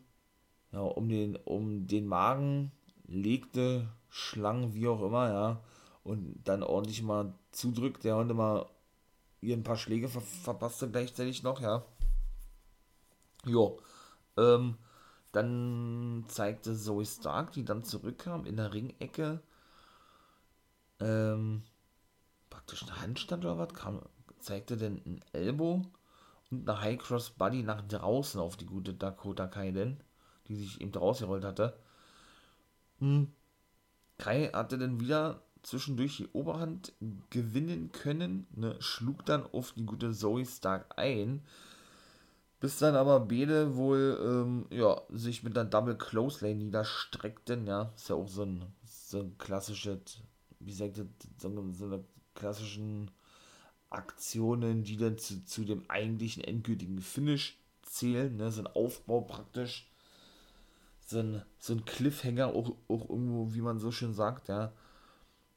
[0.71, 2.71] ja, um den, um den Magen
[3.07, 5.63] legte, Schlangen, wie auch immer, ja.
[6.03, 8.69] Und dann ordentlich mal zudrückt, der Hund immer
[9.41, 11.83] ihr ein paar Schläge ver verpasste gleichzeitig noch, ja.
[13.45, 13.79] Jo.
[14.37, 14.77] Ähm,
[15.31, 19.41] dann zeigte Zoe Stark, die dann zurückkam in der Ringecke,
[20.99, 21.63] ähm,
[22.49, 24.01] praktisch eine Handstand oder was, kam,
[24.39, 25.81] zeigte dann ein Elbow
[26.61, 29.97] eine High Cross Body nach draußen auf die gute Dakota Kai denn,
[30.47, 31.77] die sich eben rausgerollt hatte.
[32.99, 33.31] Hm.
[34.17, 36.93] Kai hatte dann wieder zwischendurch die Oberhand
[37.29, 41.41] gewinnen können, ne, schlug dann auf die gute Zoe Stark ein,
[42.59, 47.91] bis dann aber Bede wohl, ähm, ja, sich mit einer Double Close Lane niederstreckten, ja.
[47.95, 50.19] Ist ja auch so ein, so ein klassisches,
[50.59, 52.03] wie sagt das, so, so eine
[52.35, 53.11] klassischen
[53.89, 58.51] Aktionen, die dann zu, zu dem eigentlichen endgültigen Finish zählen, ne.
[58.51, 59.89] So ein Aufbau praktisch.
[61.05, 64.71] so ein, so ein Cliffhanger, auch, auch irgendwo, wie man so schön sagt, ja.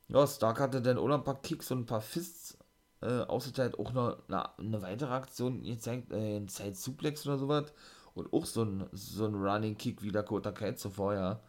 [0.09, 2.57] Ja, Stark hatte dann auch noch ein paar Kicks und ein paar Fists
[3.03, 7.73] äh, ausgeteilt, auch noch eine, eine weitere Aktion gezeigt, äh, ein Side Suplex oder sowas.
[8.15, 11.41] Und auch so ein, so ein Running Kick wie Dakota Kai zuvor, ja.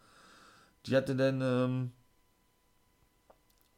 [0.86, 1.92] Die hatte dann, ähm,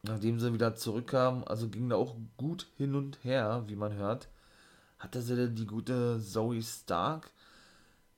[0.02, 4.28] nachdem sie wieder zurückkam, also ging da auch gut hin und her, wie man hört,
[4.98, 7.30] hatte sie dann die gute Zoe Stark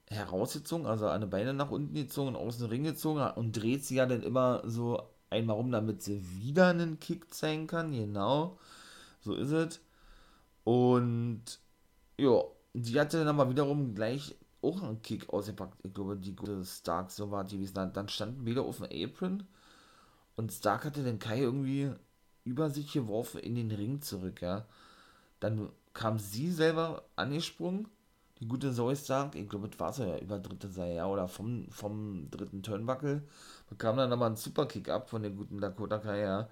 [0.08, 3.96] herausgezogen, also eine Beine nach unten gezogen und aus dem Ring gezogen und dreht sie
[3.96, 8.58] ja dann immer so einmal rum, damit sie wieder einen Kick zeigen kann, genau,
[9.20, 9.80] so ist es.
[10.64, 11.42] Und
[12.18, 12.42] ja,
[12.74, 15.84] die hatte dann aber wiederum gleich auch einen Kick ausgepackt.
[15.84, 17.92] Ich glaube, die gute Stark, so war die gewesen.
[17.92, 19.44] Dann standen wieder auf dem Apron
[20.36, 21.90] und Stark hatte den Kai irgendwie
[22.44, 24.66] über sich geworfen in den Ring zurück, ja.
[25.40, 27.88] Dann kam sie selber angesprungen,
[28.40, 31.28] die gute Zoe Stark, ich glaube, das war so ja über dritte Seite, ja, oder
[31.28, 33.22] vom, vom dritten Turnbuckle,
[33.68, 36.48] bekam dann aber einen Superkick ab von der guten Dakota Kai, ja,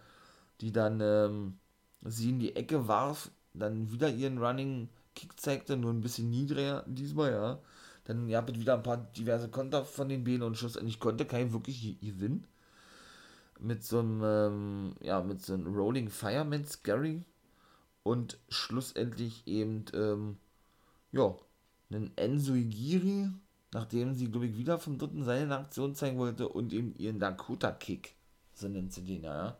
[0.60, 1.58] die dann ähm,
[2.02, 6.84] sie in die Ecke warf, dann wieder ihren Running Kick zeigte, nur ein bisschen niedriger
[6.86, 7.58] diesmal, ja.
[8.04, 12.00] Dann ja, wieder ein paar diverse Konter von den Beinen und schlussendlich konnte Kai wirklich
[12.00, 12.46] gewinnen
[13.62, 17.24] mit so einem, ähm, ja, mit so einem Rolling Fireman Scary
[18.02, 20.36] und schlussendlich eben, ähm,
[21.12, 21.34] ja,
[21.90, 23.28] einen Enzo Igiri,
[23.72, 27.20] nachdem sie, glaube ich, wieder vom dritten Seil eine Aktion zeigen wollte und eben ihren
[27.20, 28.14] Dakota Kick,
[28.54, 29.56] so nennt sie den, ja.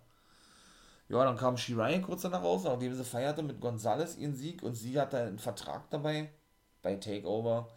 [1.08, 4.74] Ja, dann kam Shirai kurz danach raus, nachdem sie feierte mit Gonzales ihren Sieg und
[4.74, 6.30] sie hatte einen Vertrag dabei
[6.80, 7.68] bei Takeover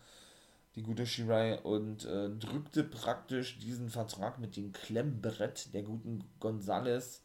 [0.75, 7.21] die gute Shirai, und äh, drückte praktisch diesen Vertrag mit dem Klemmbrett der guten Gonzales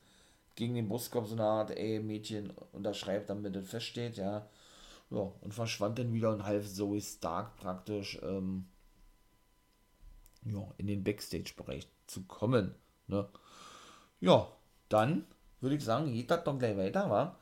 [0.54, 4.48] gegen den Brustkorb so eine Art, ey, Mädchen, unterschreibt, damit es feststeht, ja.
[5.10, 8.66] Ja, und verschwand dann wieder und half Zoe Stark praktisch, ähm,
[10.44, 12.74] ja, in den Backstage-Bereich zu kommen,
[13.08, 13.28] ne.
[14.20, 14.48] Ja,
[14.88, 15.24] dann
[15.60, 17.38] würde ich sagen, geht das doch gleich weiter, wa?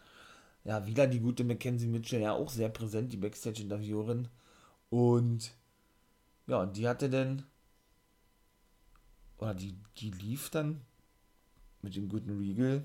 [0.65, 4.29] Ja, wieder die gute Mackenzie Mitchell, ja, auch sehr präsent, die Backstage-Interviewerin.
[4.91, 5.53] Und
[6.49, 7.45] ja, und die hatte dann,
[9.37, 10.81] oder die, die lief dann
[11.83, 12.85] mit dem guten Regal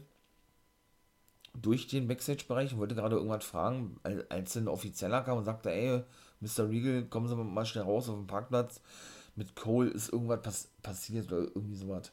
[1.56, 4.00] durch den Backstage-Bereich und wollte gerade irgendwas fragen,
[4.30, 6.04] als ein Offizieller kam und sagte, ey,
[6.42, 6.70] Mr.
[6.70, 8.82] Regal, kommen Sie mal schnell raus auf den Parkplatz.
[9.36, 12.12] Mit Cole ist irgendwas pass passiert oder irgendwie sowas.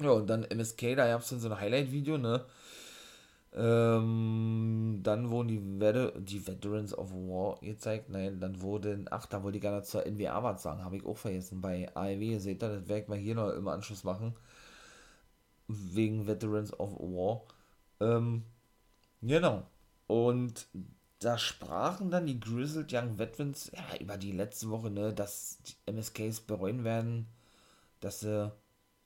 [0.00, 2.44] Ja, und dann MSK, da gab es dann so ein Highlight-Video, ne?
[3.56, 8.08] Ähm, dann wurden die, Vet die Veterans of War gezeigt.
[8.08, 11.16] Nein, dann wurden, ach, da wollte ich gerne zur NWA was sagen, habe ich auch
[11.16, 11.60] vergessen.
[11.60, 14.34] Bei AEW, seht ihr, das werde ich mal hier noch im Anschluss machen.
[15.68, 17.42] Wegen Veterans of War.
[18.00, 18.44] Ähm,
[19.22, 19.62] genau.
[20.06, 20.66] Und
[21.20, 25.74] da sprachen dann die Grizzled Young Veterans ja, über die letzte Woche, ne, dass die
[25.92, 27.26] MSKs bereuen werden,
[28.00, 28.52] dass sie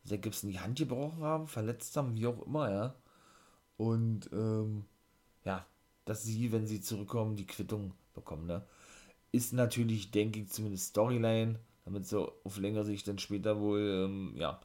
[0.05, 2.95] Zack Gibson die Hand gebrochen haben, verletzt haben, wie auch immer, ja.
[3.79, 4.85] Und ähm,
[5.45, 5.65] ja,
[6.05, 8.47] dass sie, wenn sie zurückkommen, die Quittung bekommen.
[8.47, 8.63] Ne?
[9.33, 14.35] Ist natürlich, denke ich, zumindest Storyline, damit sie auf längere Sicht dann später wohl, ähm,
[14.37, 14.61] ja,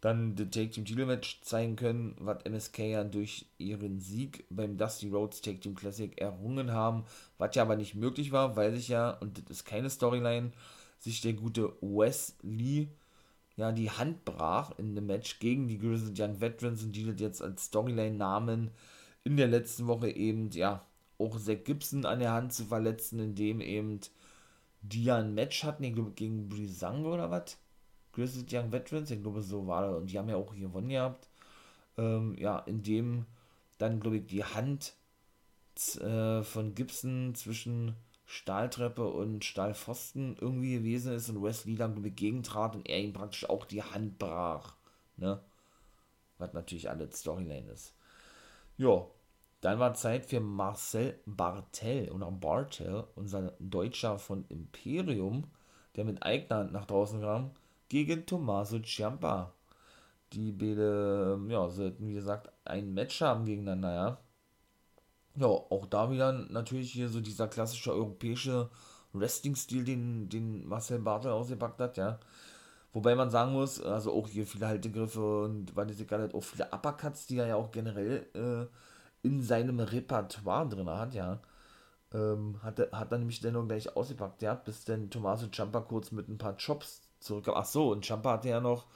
[0.00, 5.08] dann den Take Team Titelmatch zeigen können, was MSK ja durch ihren Sieg beim Dusty
[5.08, 7.04] Rhodes Take Team Classic errungen haben,
[7.36, 10.52] was ja aber nicht möglich war, weil sich ja, und das ist keine Storyline,
[10.98, 12.88] sich der gute Wesley
[13.58, 17.20] ja, die Hand brach in dem Match gegen die Grizzled Young Veterans und die das
[17.20, 18.70] jetzt als Storyline-Namen
[19.24, 20.86] in der letzten Woche eben, ja,
[21.18, 24.00] auch Zack Gibson an der Hand zu verletzen, indem eben
[24.82, 27.58] die ja ein Match hatten, ich glaube gegen Brisango oder was?
[28.12, 31.28] Grizzled Young Veterans, ich glaube so war das, und die haben ja auch gewonnen gehabt.
[31.96, 33.26] Ähm, ja, indem
[33.78, 34.94] dann, glaube ich, die Hand
[36.00, 37.96] äh, von Gibson zwischen
[38.30, 43.64] Stahltreppe und Stahlpfosten irgendwie gewesen ist und Wesley dann gegentrat und er ihm praktisch auch
[43.64, 44.76] die Hand brach.
[45.16, 45.40] Ne?
[46.36, 47.94] Was natürlich alles Storyline ist.
[48.76, 49.06] Ja,
[49.62, 55.44] dann war Zeit für Marcel Bartel oder Bartel, unser Deutscher von Imperium,
[55.96, 57.52] der mit eigener Hand nach draußen kam,
[57.88, 59.54] gegen Tommaso Ciampa.
[60.34, 64.18] Die beide, ja, sollten wie gesagt ein Match haben gegeneinander, ja.
[65.36, 68.70] Ja, auch da wieder natürlich hier so dieser klassische europäische
[69.12, 72.18] Wrestling-Stil, den, den Marcel Bartel ausgepackt hat, ja.
[72.92, 77.26] Wobei man sagen muss, also auch hier viele Haltegriffe und diese gerade auch viele Uppercuts,
[77.26, 81.40] die er ja auch generell äh, in seinem Repertoire drin hat, ja.
[82.12, 86.28] Ähm, hat, hat er nämlich dennoch gleich ausgepackt, ja, bis dann Tommaso Ciampa kurz mit
[86.28, 87.54] ein paar Chops zurückkam.
[87.56, 88.86] Ach so, und Ciampa hatte ja noch,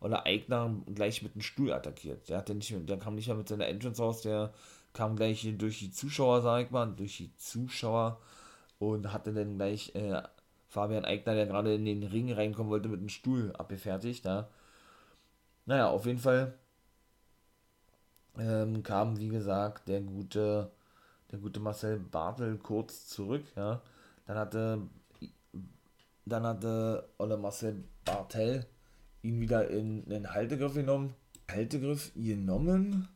[0.00, 2.28] oder Eigner gleich mit einem Stuhl attackiert.
[2.28, 4.52] Der, hat nicht, der kam nicht mehr mit seiner Entrance raus, der
[4.92, 8.20] kam gleich durch die Zuschauer, sag ich mal, durch die Zuschauer
[8.78, 10.22] und hatte dann gleich äh,
[10.68, 14.24] Fabian Eigner, der gerade in den Ring reinkommen wollte, mit einem Stuhl abgefertigt.
[14.24, 14.48] Ja.
[15.66, 16.54] Naja, auf jeden Fall
[18.38, 20.70] ähm, kam, wie gesagt, der gute,
[21.30, 23.44] der gute Marcel Bartel kurz zurück.
[23.56, 23.82] Ja.
[24.26, 24.82] Dann hatte,
[26.24, 28.66] dann hatte Olle Marcel Bartel
[29.22, 31.14] ihn wieder in den Haltegriff genommen.
[31.50, 33.08] Haltegriff genommen.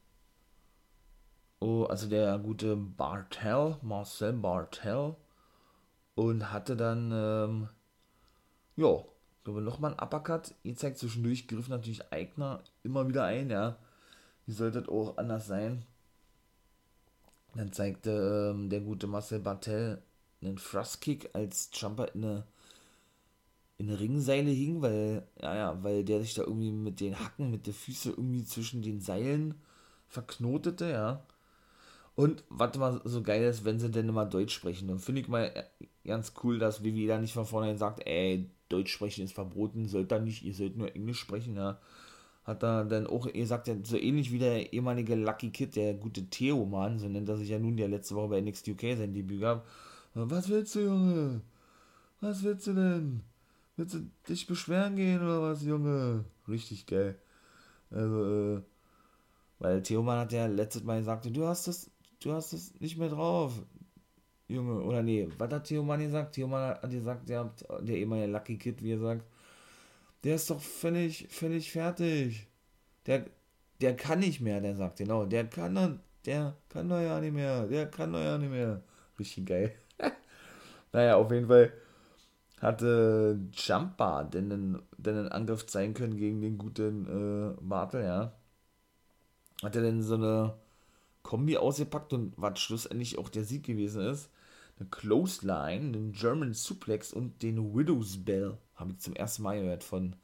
[1.64, 5.16] Oh, also der gute Bartel, Marcel Bartel.
[6.14, 7.68] Und hatte dann, ähm,
[8.76, 9.02] ja,
[9.44, 10.54] glaube nochmal ein Uppercut.
[10.62, 13.78] Ihr zeigt zwischendurch, griff natürlich Eigner immer wieder ein, ja.
[14.44, 15.86] Wie sollte das auch anders sein?
[17.54, 20.02] Dann zeigte ähm, der gute Marcel Bartel
[20.42, 22.44] einen Thrust-Kick als Jumper in eine,
[23.78, 27.50] in eine Ringseile hing, weil, ja, ja, weil der sich da irgendwie mit den Hacken,
[27.50, 29.54] mit den Füßen irgendwie zwischen den Seilen
[30.08, 31.24] verknotete, ja.
[32.16, 34.86] Und was mal so geil ist, wenn sie denn immer Deutsch sprechen.
[34.88, 35.52] Dann finde ich mal
[36.04, 40.12] ganz cool, dass WWE da nicht von vornherein sagt, ey, Deutsch sprechen ist verboten, sollt
[40.12, 41.78] da nicht, ihr sollt nur Englisch sprechen, ja.
[42.44, 45.94] Hat er dann auch, ihr sagt ja, so ähnlich wie der ehemalige Lucky Kid, der
[45.94, 48.82] gute Theo Mann, so nennt er sich ja nun, der letzte Woche bei NXT UK
[48.98, 49.66] sein Debüt gab.
[50.14, 51.40] Was willst du, Junge?
[52.20, 53.22] Was willst du denn?
[53.76, 56.24] Willst du dich beschweren gehen oder was, Junge?
[56.46, 57.18] Richtig geil.
[57.90, 58.62] Also, äh,
[59.58, 61.90] weil Theo Mann hat ja letztes Mal gesagt, du hast das,
[62.24, 63.62] du hast das nicht mehr drauf.
[64.48, 66.34] Junge, oder nee, was hat Theo Mann gesagt?
[66.34, 69.26] Theo Mann hat gesagt, der, der ehemalige Lucky Kid, wie er sagt,
[70.22, 72.48] der ist doch völlig, völlig fertig.
[73.06, 73.26] Der,
[73.80, 75.90] der kann nicht mehr, der sagt, genau, der kann doch,
[76.26, 78.82] der kann doch ja nicht mehr, der kann doch ja nicht mehr.
[79.18, 79.74] Richtig geil.
[80.92, 81.72] naja, auf jeden Fall
[82.60, 88.32] hatte Jumper denn einen, denn Angriff zeigen können gegen den guten äh, Bartel, ja.
[89.62, 90.54] Hat er denn so eine
[91.24, 94.30] Kombi ausgepackt und was schlussendlich auch der Sieg gewesen ist.
[94.78, 98.58] Eine Close Line, einen German Suplex und den Widow's Bell.
[98.76, 100.14] Habe ich zum ersten Mal gehört von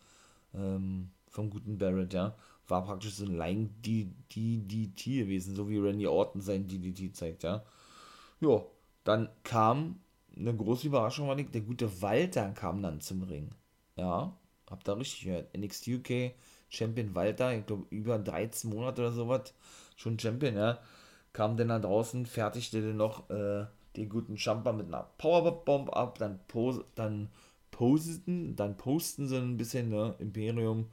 [0.54, 2.36] ähm, vom guten Barrett, ja.
[2.68, 7.64] War praktisch so ein Line DDT gewesen, so wie Randy Orton sein DDT zeigt, ja.
[8.40, 8.62] Ja,
[9.04, 10.00] dann kam
[10.36, 13.50] eine große Überraschung, war nicht, der gute Walter kam dann zum Ring.
[13.96, 14.36] Ja,
[14.68, 15.56] habt ihr richtig gehört.
[15.56, 16.32] NXT UK
[16.68, 19.52] Champion Walter, ich glaube über 13 Monate oder sowas,
[20.00, 20.78] schon Champion, ja,
[21.32, 26.18] kam dann da draußen, fertigte dann noch äh, den guten Jumper mit einer Powerbomb ab,
[26.18, 27.28] dann, pose, dann
[27.70, 30.86] poseten, dann posten sie ein bisschen, ne, Imperium.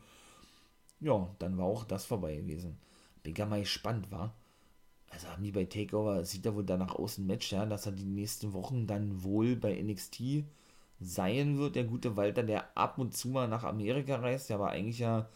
[0.99, 2.77] Ja, dann war auch das vorbei gewesen.
[3.23, 4.33] Bin gar mal gespannt, war.
[5.09, 7.93] Also haben die bei Takeover, sieht ja wohl danach aus ein Match, ja, dass er
[7.93, 10.43] die nächsten Wochen dann wohl bei NXT
[10.99, 14.71] sein wird, der gute Walter, der ab und zu mal nach Amerika reist, der aber
[14.71, 15.29] eigentlich ja,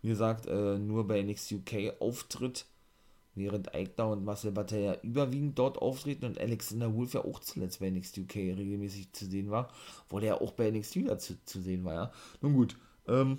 [0.00, 2.64] wie gesagt, äh, nur bei NXT UK auftritt
[3.34, 7.90] während Eigner und Marcel ja überwiegend dort auftreten und Alexander Wolf ja auch zuletzt bei
[7.90, 9.68] NXT UK regelmäßig zu sehen war,
[10.06, 12.12] obwohl er auch bei NXT wieder zu, zu sehen war, ja.
[12.40, 13.38] Nun gut, ähm,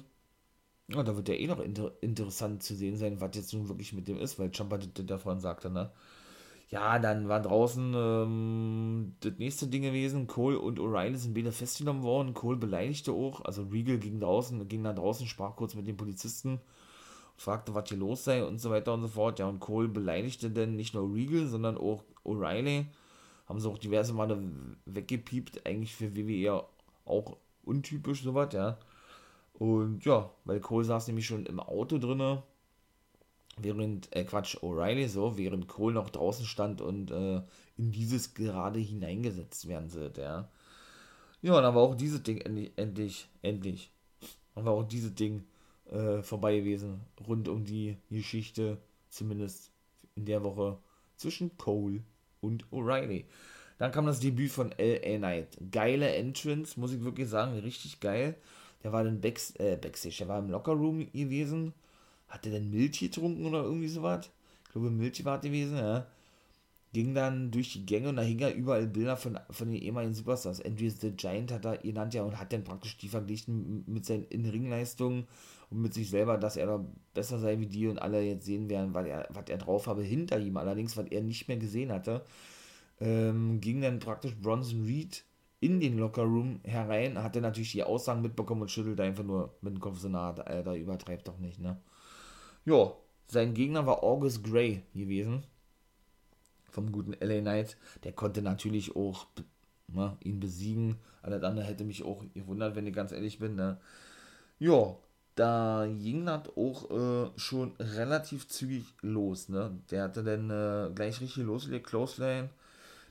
[0.87, 3.93] ja, da wird ja eh noch inter interessant zu sehen sein, was jetzt nun wirklich
[3.93, 5.91] mit dem ist, weil Champa davon sagte, ne.
[6.69, 12.01] Ja, dann war draußen ähm, das nächste Ding gewesen, Cole und O'Reilly sind beide festgenommen
[12.01, 15.97] worden, Cole beleidigte auch, also Regal ging draußen, ging nach draußen, sprach kurz mit den
[15.97, 16.61] Polizisten,
[17.41, 19.39] fragte, was hier los sei und so weiter und so fort.
[19.39, 22.85] Ja, und Cole beleidigte dann nicht nur Regal, sondern auch O'Reilly.
[23.47, 24.41] Haben sie auch diverse Male
[24.85, 26.63] weggepiept, eigentlich für WWE
[27.05, 28.77] auch untypisch sowas, ja.
[29.53, 32.43] Und ja, weil Cole saß nämlich schon im Auto drinne,
[33.57, 37.41] während, äh Quatsch, O'Reilly so, während Cole noch draußen stand und äh,
[37.77, 40.49] in dieses gerade hineingesetzt werden sollte, ja.
[41.41, 43.91] Ja, und war auch dieses Ding endlich, endlich, endlich,
[44.53, 45.43] war auch dieses Ding
[45.91, 48.77] äh, vorbei gewesen, rund um die Geschichte,
[49.09, 49.71] zumindest
[50.15, 50.77] in der Woche
[51.17, 52.01] zwischen Cole
[52.41, 53.25] und O'Reilly.
[53.77, 55.57] Dann kam das Debüt von LA Knight.
[55.71, 58.35] Geile Entrance, muss ich wirklich sagen, richtig geil.
[58.83, 61.73] Der war dann Backs äh, Backstage, der war im Lockerroom gewesen.
[62.27, 64.29] Hat der denn Milch getrunken oder irgendwie sowas?
[64.65, 66.07] Ich glaube, Milch war gewesen, ja
[66.93, 70.13] ging dann durch die Gänge und da hingen ja überall Bilder von, von den ehemaligen
[70.13, 70.63] Superstars.
[70.63, 74.25] Andrew the Giant hat er genannt ja und hat dann praktisch die verglichen mit seinen
[74.25, 75.25] In-Ring-Leistungen
[75.69, 78.69] und mit sich selber, dass er da besser sei wie die und alle jetzt sehen
[78.69, 80.57] werden, weil er, was er drauf habe hinter ihm.
[80.57, 82.25] Allerdings, was er nicht mehr gesehen hatte,
[82.99, 85.23] ähm, ging dann praktisch Bronson Reed
[85.61, 89.73] in den Lockerroom herein, hat er natürlich die Aussagen mitbekommen und schüttelt einfach nur mit
[89.73, 91.79] dem Kopf so nah, Alter, übertreibt doch nicht, ne?
[92.65, 92.93] Ja,
[93.27, 95.43] sein Gegner war August Gray gewesen
[96.71, 97.77] vom guten LA Knight.
[98.03, 99.27] Der konnte natürlich auch
[99.87, 100.97] ne, ihn besiegen.
[101.21, 103.55] Alles andere hätte mich auch gewundert, wenn ich ganz ehrlich bin.
[103.55, 103.77] Ne?
[104.59, 104.95] Ja,
[105.35, 109.49] da ging das auch äh, schon relativ zügig los.
[109.49, 109.77] Ne?
[109.91, 111.87] Der hatte dann äh, gleich richtig losgelegt.
[111.87, 112.49] Close Lane.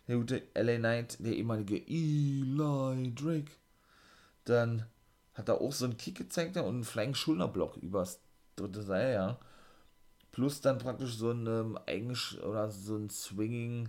[0.09, 3.53] Der gute LA Knight, der ehemalige Eli Drake.
[4.45, 4.87] dann
[5.35, 8.21] hat er auch so einen Kick gezeigt und einen Flying Schulterblock übers
[8.57, 9.39] dritte Seil, ja.
[10.33, 13.89] Plus dann praktisch so ein eigentlich oder so ein Swinging,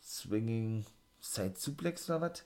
[0.00, 0.84] Swinging
[1.20, 2.44] Side Suplex oder was.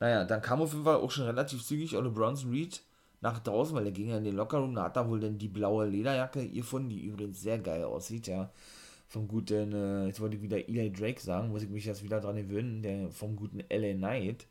[0.00, 2.82] Naja, dann kam auf jeden Fall auch schon relativ zügig Ole Bronson Reed
[3.20, 5.48] nach draußen, weil er ging ja in den Lockerroom, da hat er wohl dann die
[5.48, 8.50] blaue Lederjacke gefunden, die übrigens sehr geil aussieht, ja.
[9.08, 12.20] Vom guten, äh, jetzt wollte ich wieder Eli Drake sagen, muss ich mich jetzt wieder
[12.20, 14.46] dran gewöhnen, der vom guten LA Knight.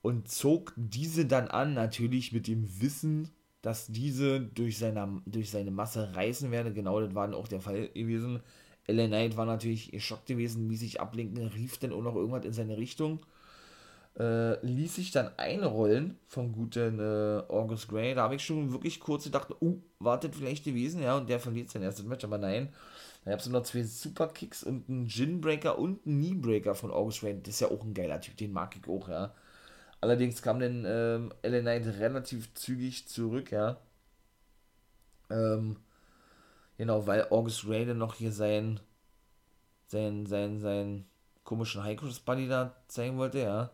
[0.00, 3.30] Und zog diese dann an, natürlich mit dem Wissen,
[3.64, 6.72] dass diese durch seine, durch seine Masse reißen werde.
[6.72, 8.40] Genau das war dann auch der Fall gewesen.
[8.86, 12.52] LA Knight war natürlich geschockt gewesen, ließ sich ablenken, rief dann auch noch irgendwas in
[12.52, 13.20] seine Richtung
[14.18, 18.14] äh, ließ sich dann einrollen vom guten äh, August Gray.
[18.14, 21.70] Da habe ich schon wirklich kurz gedacht, uh, wartet vielleicht gewesen, ja, und der verliert
[21.70, 22.68] sein erstes Match, aber nein.
[23.24, 27.36] Da gab es noch zwei Superkicks und einen Ginbreaker und einen Kneebreaker von August Gray.
[27.42, 29.34] Das ist ja auch ein geiler Typ, den mag ich auch, ja.
[30.04, 33.78] Allerdings kam dann ähm, LA Knight relativ zügig zurück, ja.
[35.30, 35.78] Ähm,
[36.76, 38.80] genau, weil August Ray dann noch hier sein,
[39.86, 41.06] sein, sein, sein
[41.42, 43.70] komischen High Cross Buddy da zeigen wollte, ja.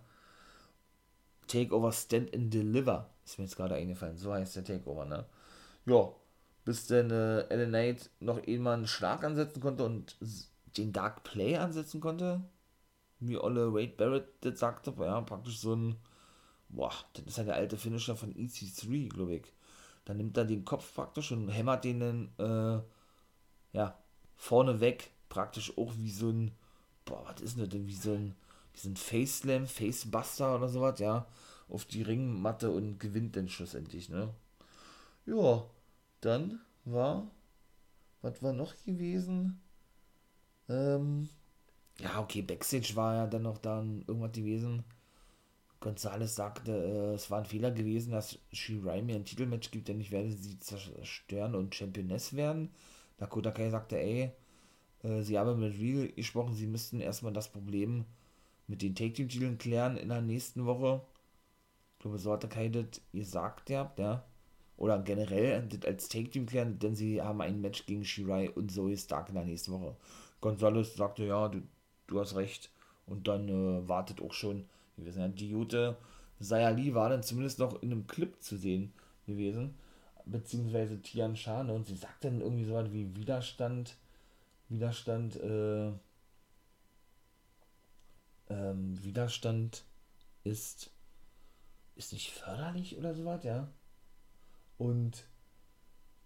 [1.48, 3.10] Takeover Stand and Deliver.
[3.24, 4.16] Ist mir jetzt gerade eingefallen.
[4.16, 5.24] So heißt der Takeover, ne?
[5.84, 6.12] Ja.
[6.64, 10.16] Bis dann äh, Ellen Knight noch einmal einen Schlag ansetzen konnte und
[10.76, 12.40] den Dark Play ansetzen konnte.
[13.18, 14.94] Wie Olle Wade Barrett das sagte.
[15.00, 15.96] Ja, praktisch so ein.
[16.70, 19.44] Boah, das ist ja der alte Finisher von EC3, glaube ich.
[20.04, 23.98] Dann nimmt er den Kopf praktisch und hämmert den dann, äh, ja,
[24.36, 25.10] vorne weg.
[25.28, 26.52] Praktisch auch wie so ein.
[27.04, 27.80] Boah, was ist denn das?
[27.86, 28.34] Wie so ein
[28.76, 31.26] diesen Face Slam, Facebuster oder sowas, ja,
[31.68, 34.32] auf die Ringmatte und gewinnt dann schlussendlich, ne?
[35.26, 35.64] Ja,
[36.20, 37.30] dann war,
[38.22, 39.60] was war noch gewesen?
[40.68, 41.28] Ähm,
[41.98, 44.84] ja, okay, Backstage war ja dann noch dann irgendwas gewesen.
[45.80, 50.00] Gonzales sagte, äh, es war ein Fehler gewesen, dass Shirai mir ein Titelmatch gibt, denn
[50.00, 52.70] ich werde sie zerstören und Championess werden.
[53.16, 54.30] Dakota Kai sagte, ey,
[55.02, 58.04] äh, sie haben mit Real gesprochen, sie müssten erstmal das Problem
[58.66, 61.02] mit den Take Team Titeln klären in der nächsten Woche.
[61.94, 64.24] Ich glaube, so hat er keine gesagt, ja, ja.
[64.76, 68.72] Oder generell das als Take Team klären, denn sie haben ein Match gegen Shirai und
[68.72, 69.96] Zoe Stark in der nächsten Woche.
[70.40, 71.62] Gonzalez sagte, ja, du,
[72.06, 72.70] du hast recht.
[73.06, 74.66] Und dann äh, wartet auch schon,
[75.04, 75.96] wissen ja, die Jute
[76.40, 78.92] Sayali war dann zumindest noch in einem Clip zu sehen
[79.26, 79.74] gewesen.
[80.24, 83.96] Beziehungsweise Tian Shane und sie sagt dann irgendwie so was wie Widerstand,
[84.68, 85.88] Widerstand, äh,
[88.48, 89.84] ähm, Widerstand
[90.44, 90.90] ist,
[91.96, 93.68] ist nicht förderlich oder sowas, ja.
[94.78, 95.24] Und,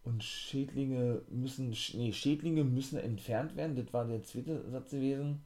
[0.05, 5.43] und Schädlinge müssen, nee, Schädlinge müssen entfernt werden, das war der zweite Satz gewesen.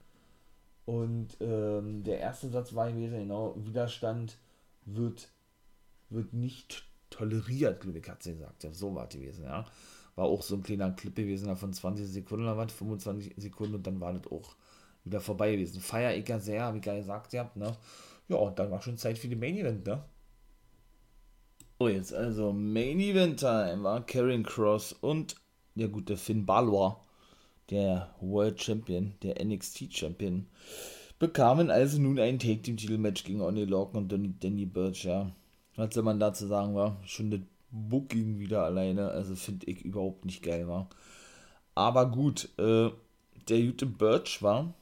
[0.88, 4.38] Und ähm, der erste Satz war gewesen, genau, Widerstand
[4.86, 5.28] wird,
[6.08, 8.64] wird nicht toleriert, glaube ich, hat sie gesagt.
[8.64, 9.66] Ja, so war es gewesen, ja.
[10.14, 13.86] War auch so ein kleiner Clip gewesen, von 20 Sekunden oder was, 25 Sekunden und
[13.86, 14.56] dann war das auch
[15.04, 15.82] wieder vorbei gewesen.
[15.82, 17.76] Feier ich ja sehr, wie geil gesagt ihr habt, ne?
[18.28, 20.02] Ja, und dann war schon Zeit für die Main Event, ne?
[21.78, 25.36] So, jetzt also Main Event Time war Karen Cross und
[25.74, 27.04] der gute Finn Balor,
[27.70, 30.46] der World Champion, der NXT Champion,
[31.18, 35.30] bekamen also nun ein Take Team Titelmatch gegen Oni Lorcan und Danny, Danny Birch, ja.
[35.76, 37.40] Was soll man dazu sagen, war schon das
[37.70, 40.88] Booking wieder alleine, also finde ich überhaupt nicht geil, war.
[41.74, 42.90] Aber gut, äh,
[43.48, 44.74] der gute Birch war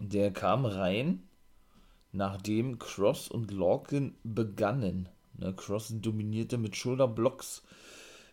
[0.00, 1.22] der kam rein,
[2.10, 5.08] nachdem Cross und Lorcan begannen.
[5.36, 7.62] Ne, Cross dominierte mit Schulterblocks.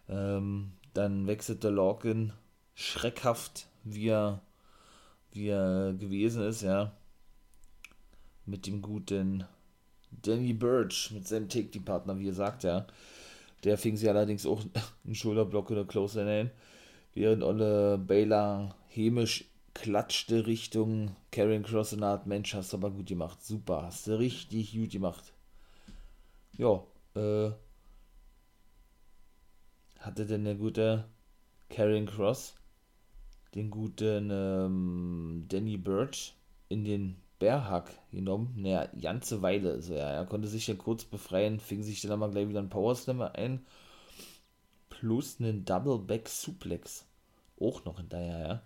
[0.08, 2.32] Ähm, dann wechselte Lorcan
[2.78, 4.40] schreckhaft, wie er,
[5.32, 6.94] wie er gewesen ist, ja.
[8.46, 9.46] Mit dem guten
[10.12, 12.86] Danny Birch, mit seinem Take-Team-Partner, wie gesagt, ja.
[13.64, 14.64] Der fing sie allerdings auch
[15.06, 16.52] einen Schulterblock oder Close ein,
[17.16, 23.08] während Olle Baylor hämisch klatschte Richtung Karen Cross und Art Mensch, hast du aber gut
[23.08, 23.44] gemacht.
[23.44, 25.34] Super, hast du richtig gut gemacht.
[26.58, 26.84] Ja,
[27.16, 27.52] äh,
[30.00, 31.06] hatte denn der gute
[31.70, 32.56] Karen Cross
[33.58, 36.36] den guten ähm, Danny Birch
[36.70, 38.54] in den Bärhack genommen.
[38.56, 39.72] Naja, ganze Weile.
[39.72, 42.70] Also, ja, er konnte sich ja kurz befreien, fing sich dann aber gleich wieder ein
[42.70, 43.66] Power Slammer ein.
[44.90, 47.06] Plus einen Double Back Suplex.
[47.60, 48.62] Auch noch hinterher, ja.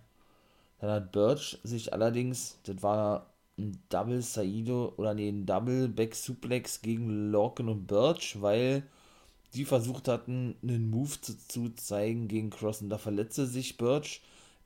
[0.80, 6.14] Dann hat Birch sich allerdings, das war ein Double Saido oder nee, ein Double Back
[6.14, 8.82] Suplex gegen Lorcan und Birch, weil
[9.54, 14.22] die versucht hatten, einen Move zu, zu zeigen gegen Cross und da verletzte sich Birch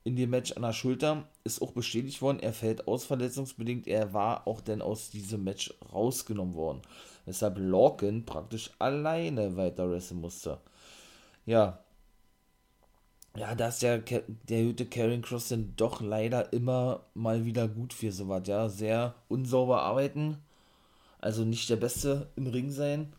[0.06, 1.28] in dem Match an der Schulter.
[1.42, 3.88] Ist auch bestätigt worden, er fällt aus verletzungsbedingt.
[3.88, 6.82] Er war auch dann aus diesem Match rausgenommen worden.
[7.24, 10.60] Weshalb Lorcan praktisch alleine weiter wresteln musste.
[11.44, 11.80] Ja.
[13.36, 17.92] Ja, da ist der, der gute Karen Cross dann doch leider immer mal wieder gut
[17.92, 18.46] für sowas.
[18.46, 20.38] Ja, sehr unsauber arbeiten.
[21.18, 23.12] Also nicht der Beste im Ring sein.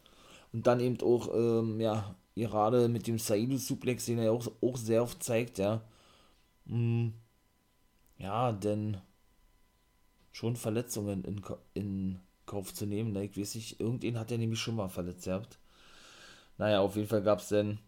[0.54, 4.78] Und dann eben auch, ähm, ja, gerade mit dem Saidu Suplex, den er auch, auch
[4.78, 5.82] sehr oft zeigt, ja.
[6.68, 7.14] Hm,
[8.18, 8.98] ja, denn
[10.32, 11.42] schon Verletzungen in,
[11.74, 13.12] in Kauf zu nehmen.
[13.12, 13.26] Ne?
[13.26, 15.60] Ich weiß nicht, irgendwen hat er nämlich schon mal verletzt gehabt.
[16.58, 17.80] Naja, auf jeden Fall gab es dann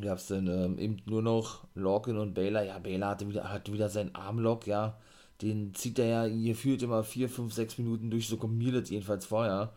[0.00, 2.62] gab es ähm, eben nur noch Lorcan und Baylor.
[2.62, 4.98] Ja, Baylor hatte wieder, hatte wieder seinen Armlock, ja.
[5.42, 9.72] Den zieht er ja gefühlt immer 4, 5, 6 Minuten durch, so das jedenfalls vorher.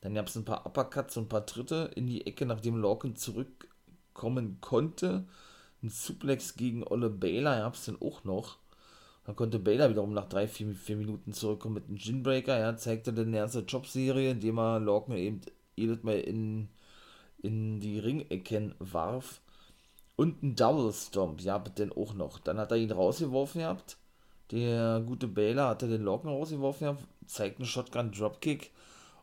[0.00, 3.16] Dann gab es ein paar Uppercuts und ein paar Tritte in die Ecke, nachdem Lorcan
[3.16, 5.26] zurückkommen konnte.
[5.82, 8.58] Ein Suplex gegen Olle Baylor gab es dann auch noch.
[9.24, 12.58] Dann konnte Baylor wiederum nach 3, 4, 4 Minuten zurückkommen mit einem Ginbreaker.
[12.58, 15.40] Ja, zeigte dann die erste Jobserie, indem er Lorcan eben
[15.76, 16.68] jedes Mal in,
[17.40, 19.40] in die Ringecken warf.
[20.16, 22.38] Und ein Double Stomp, ja, dann auch noch.
[22.38, 23.96] Dann hat er ihn rausgeworfen gehabt.
[24.50, 28.70] Der gute Baylor hatte den Lorcan rausgeworfen gehabt, zeigt einen Shotgun Dropkick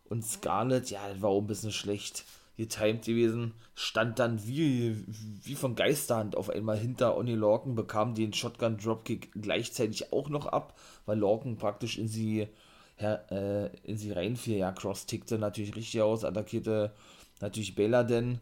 [0.06, 2.26] und Scarlett, ja, das war auch ein bisschen schlecht
[2.60, 8.34] getimed gewesen, stand dann wie, wie von Geisterhand auf einmal hinter Oni Lorcan, bekam den
[8.34, 12.50] Shotgun Dropkick gleichzeitig auch noch ab, weil Lorcan praktisch in sie,
[12.98, 14.58] äh, in sie reinfiel.
[14.58, 16.92] Ja, Cross tickte natürlich richtig aus, attackierte
[17.40, 18.40] natürlich Baylor denn.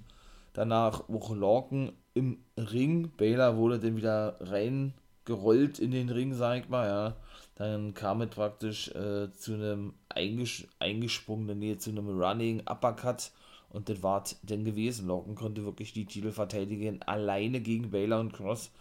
[0.54, 3.12] Danach auch Lorcan im Ring.
[3.16, 7.16] Baylor wurde dann wieder reingerollt in den Ring, sag ich mal, ja.
[7.54, 13.32] Dann kam es praktisch äh, zu einem einges eingesprungenen, nee, zu einem Running Uppercut
[13.70, 15.08] und das war denn gewesen.
[15.08, 18.72] Logan konnte wirklich die Titel verteidigen, alleine gegen Baylor und Cross.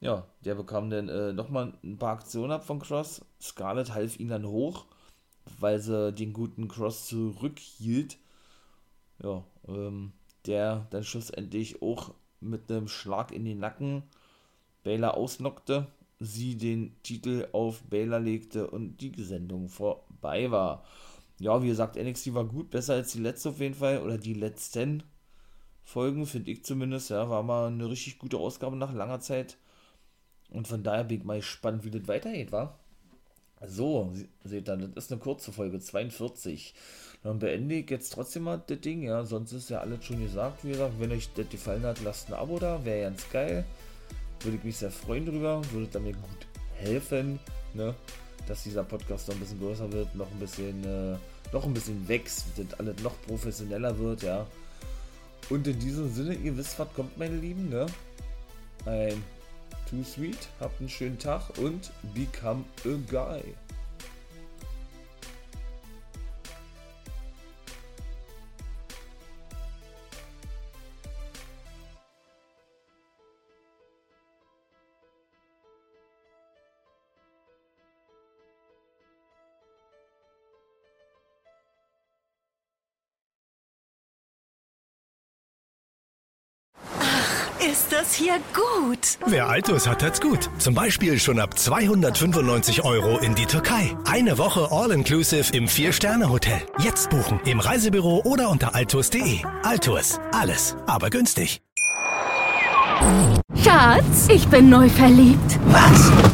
[0.00, 3.24] Ja, der bekam dann äh, nochmal ein paar Aktionen ab von Cross.
[3.40, 4.86] Scarlett half ihn dann hoch,
[5.58, 8.18] weil sie den guten Cross zurückhielt.
[9.22, 10.12] Ja, ähm,
[10.46, 14.02] der dann schlussendlich auch mit einem Schlag in den Nacken
[14.82, 15.86] Baylor ausnockte
[16.20, 20.84] sie den Titel auf Baylor legte und die Sendung vorbei war.
[21.44, 24.32] Ja, wie gesagt, NXT war gut, besser als die letzte auf jeden Fall, oder die
[24.32, 25.02] letzten
[25.82, 29.58] Folgen, finde ich zumindest, ja, war mal eine richtig gute Ausgabe nach langer Zeit.
[30.48, 32.78] Und von daher bin ich mal gespannt, wie das weitergeht, war.
[33.66, 34.10] So,
[34.42, 36.72] seht ihr, das ist eine kurze Folge, 42.
[37.22, 40.64] Dann beende ich jetzt trotzdem mal das Ding, ja, sonst ist ja alles schon gesagt,
[40.64, 43.66] wie gesagt, wenn euch das gefallen hat, lasst ein Abo da, wäre ganz geil.
[44.40, 47.38] Würde ich mich sehr freuen drüber, würde da mir gut helfen,
[47.74, 47.94] ne?
[48.48, 51.16] dass dieser Podcast noch ein bisschen größer wird, noch ein bisschen, äh,
[51.54, 54.46] noch ein bisschen wächst, dass alles noch professioneller wird, ja.
[55.48, 57.86] Und in diesem Sinne, ihr wisst, was kommt, meine Lieben, ne?
[58.84, 59.22] Ein
[59.88, 63.42] Too Sweet, habt einen schönen Tag und become a guy.
[88.04, 89.18] Das hier gut?
[89.26, 90.50] Wer Altus hat, hat's gut.
[90.58, 93.96] Zum Beispiel schon ab 295 Euro in die Türkei.
[94.04, 96.60] Eine Woche All-Inclusive im Vier-Sterne-Hotel.
[96.78, 99.40] Jetzt buchen im Reisebüro oder unter altus.de.
[99.62, 100.18] Altus.
[100.32, 101.62] Alles, aber günstig.
[103.62, 105.58] Schatz, ich bin neu verliebt.
[105.66, 106.33] Was?